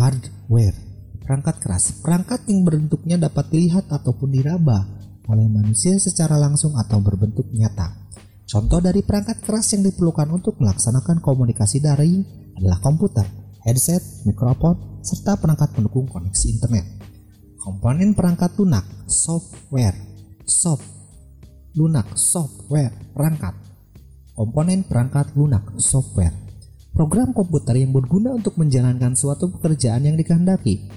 hardware, 0.00 0.78
perangkat 1.20 1.60
keras, 1.60 2.00
perangkat 2.00 2.48
yang 2.48 2.64
bentuknya 2.64 3.20
dapat 3.20 3.52
dilihat 3.52 3.92
ataupun 3.92 4.32
diraba 4.32 4.80
oleh 5.28 5.44
manusia 5.44 6.00
secara 6.00 6.40
langsung 6.40 6.72
atau 6.72 7.04
berbentuk 7.04 7.52
nyata. 7.52 8.07
Contoh 8.48 8.80
dari 8.80 9.04
perangkat 9.04 9.44
keras 9.44 9.76
yang 9.76 9.84
diperlukan 9.84 10.32
untuk 10.32 10.56
melaksanakan 10.56 11.20
komunikasi 11.20 11.84
daring 11.84 12.24
adalah 12.56 12.80
komputer, 12.80 13.28
headset, 13.68 14.00
mikrofon, 14.24 15.04
serta 15.04 15.36
perangkat 15.36 15.76
pendukung 15.76 16.08
koneksi 16.08 16.46
internet. 16.48 16.86
Komponen 17.60 18.16
perangkat 18.16 18.56
lunak, 18.56 18.88
software, 19.04 19.94
soft 20.48 20.98
lunak 21.78 22.18
software 22.18 22.90
perangkat. 23.14 23.54
Komponen 24.34 24.82
perangkat 24.82 25.30
lunak 25.38 25.62
software. 25.78 26.34
Program 26.90 27.30
komputer 27.30 27.78
yang 27.78 27.94
berguna 27.94 28.34
untuk 28.34 28.58
menjalankan 28.58 29.14
suatu 29.14 29.46
pekerjaan 29.54 30.02
yang 30.02 30.18
dikehendaki. 30.18 30.90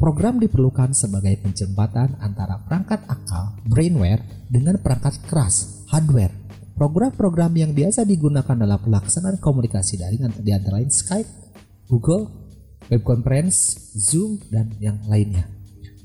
Program 0.00 0.40
diperlukan 0.40 0.96
sebagai 0.96 1.36
penjembatan 1.44 2.16
antara 2.24 2.56
perangkat 2.64 3.04
akal 3.04 3.60
brainware 3.68 4.48
dengan 4.48 4.80
perangkat 4.80 5.20
keras 5.28 5.84
hardware. 5.92 6.32
Program-program 6.80 7.52
yang 7.52 7.76
biasa 7.76 8.08
digunakan 8.08 8.56
dalam 8.56 8.80
pelaksanaan 8.80 9.36
komunikasi 9.36 10.00
daring 10.00 10.24
di 10.40 10.56
antara 10.56 10.80
lain 10.80 10.88
Skype, 10.88 11.28
Google, 11.92 12.32
web 12.88 13.04
conference, 13.04 13.92
Zoom, 13.92 14.40
dan 14.48 14.72
yang 14.80 14.96
lainnya. 15.04 15.44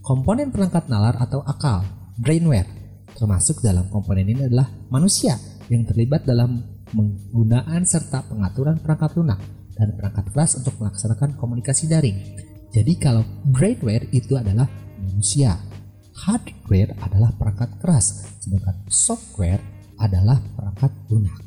Komponen 0.04 0.52
perangkat 0.52 0.92
nalar 0.92 1.16
atau 1.16 1.40
akal, 1.48 1.88
brainware, 2.20 2.68
Termasuk 3.16 3.64
dalam 3.64 3.88
komponen 3.88 4.28
ini 4.28 4.44
adalah 4.44 4.68
manusia 4.92 5.40
yang 5.72 5.88
terlibat 5.88 6.28
dalam 6.28 6.84
penggunaan 6.92 7.88
serta 7.88 8.28
pengaturan 8.28 8.76
perangkat 8.84 9.16
lunak 9.16 9.40
dan 9.72 9.96
perangkat 9.96 10.36
keras 10.36 10.60
untuk 10.60 10.76
melaksanakan 10.84 11.40
komunikasi 11.40 11.88
daring. 11.88 12.20
Jadi 12.76 13.00
kalau 13.00 13.24
brainware 13.48 14.12
itu 14.12 14.36
adalah 14.36 14.68
manusia, 15.00 15.56
hardware 16.28 16.92
adalah 17.00 17.32
perangkat 17.32 17.72
keras, 17.80 18.28
sedangkan 18.44 18.84
software 18.92 19.64
adalah 19.96 20.44
perangkat 20.60 20.92
lunak. 21.08 21.40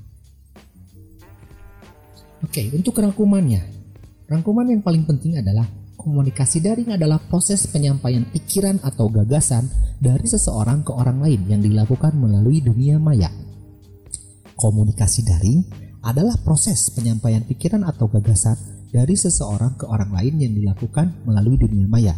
Oke, 2.41 2.73
untuk 2.73 2.97
rangkumannya. 2.97 3.61
Rangkuman 4.25 4.73
yang 4.73 4.81
paling 4.81 5.05
penting 5.05 5.37
adalah 5.37 5.69
komunikasi 6.01 6.65
daring 6.65 6.97
adalah 6.97 7.21
proses 7.21 7.69
penyampaian 7.69 8.25
pikiran 8.25 8.81
atau 8.81 9.13
gagasan 9.13 9.69
dari 10.01 10.25
seseorang 10.25 10.81
ke 10.81 10.97
orang 10.97 11.21
lain 11.21 11.45
yang 11.45 11.61
dilakukan 11.61 12.17
melalui 12.17 12.65
dunia 12.65 12.97
maya. 12.97 13.29
Komunikasi 14.57 15.29
daring 15.29 15.61
adalah 16.01 16.41
proses 16.41 16.89
penyampaian 16.89 17.45
pikiran 17.45 17.85
atau 17.85 18.09
gagasan 18.09 18.78
dari 18.89 19.15
seseorang 19.15 19.77
ke 19.77 19.85
orang 19.85 20.13
lain 20.13 20.35
yang 20.41 20.53
dilakukan 20.57 21.25
melalui 21.29 21.61
dunia 21.61 21.85
maya. 21.85 22.17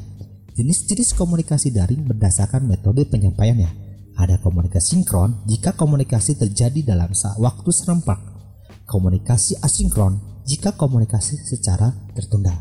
Jenis-jenis 0.55 1.15
komunikasi 1.19 1.75
daring 1.75 2.07
berdasarkan 2.07 2.67
metode 2.67 3.07
penyampaiannya. 3.07 3.71
Ada 4.19 4.37
komunikasi 4.45 5.01
sinkron 5.01 5.47
jika 5.49 5.73
komunikasi 5.73 6.37
terjadi 6.37 6.95
dalam 6.95 7.11
waktu 7.41 7.71
serempak. 7.73 8.21
Komunikasi 8.85 9.57
asinkron 9.63 10.45
jika 10.45 10.75
komunikasi 10.75 11.39
secara 11.47 11.95
tertunda. 12.13 12.53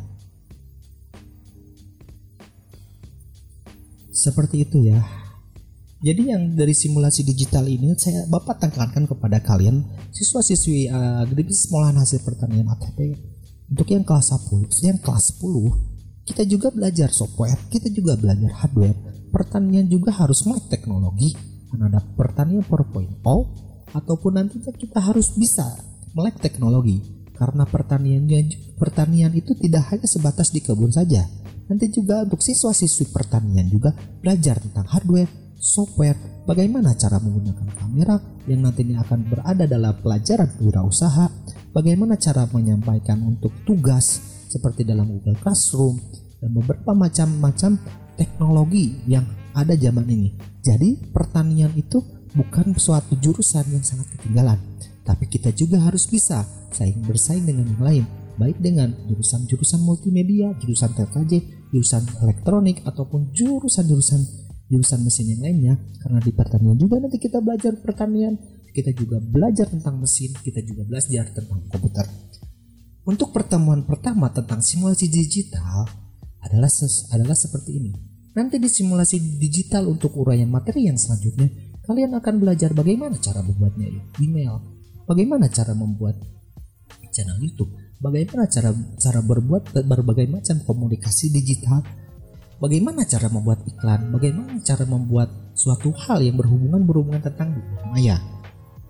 Seperti 4.13 4.63
itu 4.63 4.83
ya. 4.83 4.99
Jadi 5.99 6.31
yang 6.31 6.55
dari 6.55 6.71
simulasi 6.71 7.27
digital 7.27 7.67
ini 7.67 7.91
saya 7.99 8.23
Bapak 8.31 8.63
tekankan 8.63 9.03
kepada 9.03 9.43
kalian 9.43 9.83
siswa-siswi 10.15 10.87
uh, 10.87 11.27
Agribis 11.27 11.67
Sekolahan 11.67 11.99
Hasil 11.99 12.23
Pertanian 12.23 12.71
ATP 12.71 13.19
untuk 13.69 13.87
yang 13.93 14.03
kelas 14.03 14.33
10, 14.33 14.85
yang 14.85 14.97
kelas 14.97 15.37
10 15.37 16.25
kita 16.29 16.45
juga 16.45 16.69
belajar 16.69 17.09
software, 17.09 17.57
kita 17.73 17.89
juga 17.89 18.13
belajar 18.13 18.53
hardware. 18.61 18.97
Pertanian 19.33 19.89
juga 19.89 20.13
harus 20.13 20.45
melek 20.45 20.69
teknologi 20.69 21.33
ada 21.77 22.01
pertanian 22.01 22.65
4.0 22.65 23.21
ataupun 23.93 24.31
nantinya 24.33 24.73
kita 24.73 24.99
harus 25.01 25.33
bisa 25.33 25.65
melek 26.13 26.41
teknologi 26.41 27.01
karena 27.37 27.63
pertaniannya 27.63 28.75
pertanian 28.75 29.31
itu 29.31 29.55
tidak 29.55 29.93
hanya 29.93 30.07
sebatas 30.09 30.51
di 30.51 30.59
kebun 30.59 30.91
saja. 30.91 31.25
Nanti 31.69 31.93
juga 31.93 32.25
untuk 32.25 32.41
siswa-siswi 32.41 33.13
pertanian 33.13 33.69
juga 33.69 33.93
belajar 34.21 34.57
tentang 34.57 34.89
hardware, 34.89 35.29
software, 35.61 36.17
bagaimana 36.49 36.97
cara 36.97 37.21
menggunakan 37.21 37.69
kamera 37.77 38.17
yang 38.49 38.65
nantinya 38.65 39.05
akan 39.05 39.19
berada 39.29 39.69
dalam 39.69 39.93
pelajaran 40.01 40.49
wirausaha, 40.57 41.29
bagaimana 41.73 42.17
cara 42.17 42.45
menyampaikan 42.49 43.21
untuk 43.25 43.53
tugas 43.65 44.21
seperti 44.49 44.81
dalam 44.85 45.07
Google 45.07 45.37
Classroom 45.37 46.01
dan 46.41 46.49
beberapa 46.55 46.91
macam-macam 46.95 47.77
teknologi 48.17 48.99
yang 49.05 49.25
ada 49.53 49.75
zaman 49.75 50.07
ini. 50.09 50.35
Jadi 50.59 51.13
pertanian 51.13 51.71
itu 51.75 52.01
bukan 52.35 52.75
suatu 52.75 53.15
jurusan 53.17 53.65
yang 53.73 53.83
sangat 53.85 54.09
ketinggalan, 54.17 54.59
tapi 55.05 55.25
kita 55.25 55.53
juga 55.55 55.81
harus 55.81 56.05
bisa 56.05 56.45
saing 56.69 57.01
bersaing 57.05 57.45
dengan 57.45 57.65
yang 57.65 57.83
lain, 57.83 58.03
baik 58.37 58.57
dengan 58.61 58.93
jurusan-jurusan 59.09 59.81
multimedia, 59.81 60.53
jurusan 60.61 60.93
TKJ, 60.93 61.33
jurusan 61.73 62.03
elektronik 62.25 62.81
ataupun 62.85 63.33
jurusan-jurusan 63.33 64.49
jurusan 64.69 65.01
mesin 65.01 65.33
yang 65.33 65.41
lainnya 65.41 65.73
karena 66.05 66.21
di 66.21 66.29
pertanian 66.29 66.77
juga 66.77 67.01
nanti 67.01 67.17
kita 67.17 67.41
belajar 67.41 67.73
pertanian 67.81 68.37
kita 68.71 68.93
juga 68.93 69.17
belajar 69.19 69.69
tentang 69.69 69.99
mesin 69.99 70.33
kita 70.39 70.61
juga 70.63 70.85
belajar 70.85 71.25
tentang 71.33 71.65
komputer. 71.69 72.05
Untuk 73.05 73.33
pertemuan 73.33 73.83
pertama 73.87 74.29
tentang 74.29 74.61
simulasi 74.61 75.09
digital 75.09 75.89
adalah 76.39 76.71
adalah 77.11 77.37
seperti 77.37 77.71
ini. 77.81 77.91
Nanti 78.37 78.61
di 78.61 78.69
simulasi 78.69 79.41
digital 79.41 79.89
untuk 79.89 80.13
uraian 80.15 80.47
materi 80.47 80.85
yang 80.85 80.95
selanjutnya 80.95 81.69
kalian 81.89 82.13
akan 82.21 82.35
belajar 82.37 82.69
bagaimana 82.77 83.17
cara 83.17 83.41
membuatnya 83.41 83.89
email 84.21 84.61
bagaimana 85.09 85.49
cara 85.49 85.73
membuat 85.73 86.21
channel 87.09 87.41
YouTube 87.41 87.73
bagaimana 87.97 88.45
cara 88.45 88.69
cara 89.01 89.25
berbuat 89.25 89.73
berbagai 89.89 90.29
macam 90.29 90.61
komunikasi 90.61 91.33
digital 91.33 91.81
bagaimana 92.61 93.09
cara 93.09 93.25
membuat 93.33 93.65
iklan, 93.65 94.13
bagaimana 94.13 94.61
cara 94.61 94.85
membuat 94.85 95.33
suatu 95.57 95.89
hal 95.97 96.21
yang 96.21 96.37
berhubungan 96.37 96.85
berhubungan 96.85 97.25
tentang 97.25 97.57
dunia 97.57 97.81
maya 97.89 98.17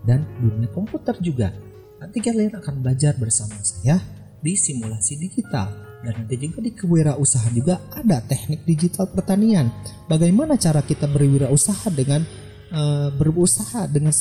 dan 0.04 0.24
dunia 0.40 0.68
komputer 0.72 1.16
juga. 1.20 1.52
Nanti 2.00 2.18
kalian 2.24 2.56
akan 2.56 2.80
belajar 2.80 3.12
bersama 3.20 3.60
saya 3.60 4.00
di 4.40 4.56
simulasi 4.56 5.20
digital 5.20 5.68
dan 6.00 6.24
nanti 6.24 6.40
juga 6.40 6.64
di 6.64 6.72
kewirausahaan 6.72 7.52
juga 7.52 7.76
ada 7.92 8.24
teknik 8.24 8.64
digital 8.64 9.12
pertanian. 9.12 9.68
Bagaimana 10.08 10.56
cara 10.56 10.80
kita 10.80 11.04
berwirausaha 11.04 11.92
dengan 11.92 12.24
uh, 12.72 13.12
berusaha 13.12 13.84
dengan 13.84 14.12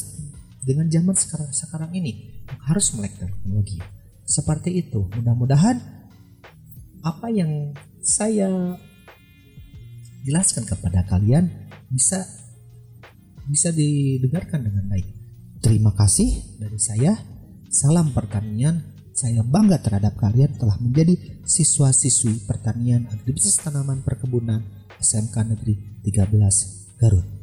dengan 0.60 0.92
zaman 0.92 1.15
sekarang 1.15 1.52
sekarang 1.56 1.92
ini 1.96 2.44
harus 2.68 2.92
melek 3.00 3.15
teknologi. 3.15 3.80
Seperti 4.28 4.76
itu. 4.76 5.08
Mudah-mudahan 5.15 5.80
apa 7.00 7.32
yang 7.32 7.72
saya 8.04 8.76
jelaskan 10.28 10.68
kepada 10.68 11.08
kalian 11.08 11.48
bisa 11.88 12.28
bisa 13.48 13.72
didengarkan 13.72 14.68
dengan 14.68 14.86
baik. 14.92 15.18
Terima 15.60 15.91
kasih 15.91 16.56
dari 16.56 16.80
saya. 16.80 17.19
Salam 17.67 18.15
pertanian. 18.15 18.95
Saya 19.12 19.43
bangga 19.43 19.84
terhadap 19.84 20.15
kalian 20.15 20.56
telah 20.56 20.80
menjadi 20.80 21.43
siswa-siswi 21.43 22.48
pertanian 22.48 23.04
agribisnis 23.12 23.60
tanaman 23.60 24.00
perkebunan 24.00 24.63
SMK 24.95 25.36
Negeri 25.43 26.00
13 26.08 26.95
Garut. 27.04 27.38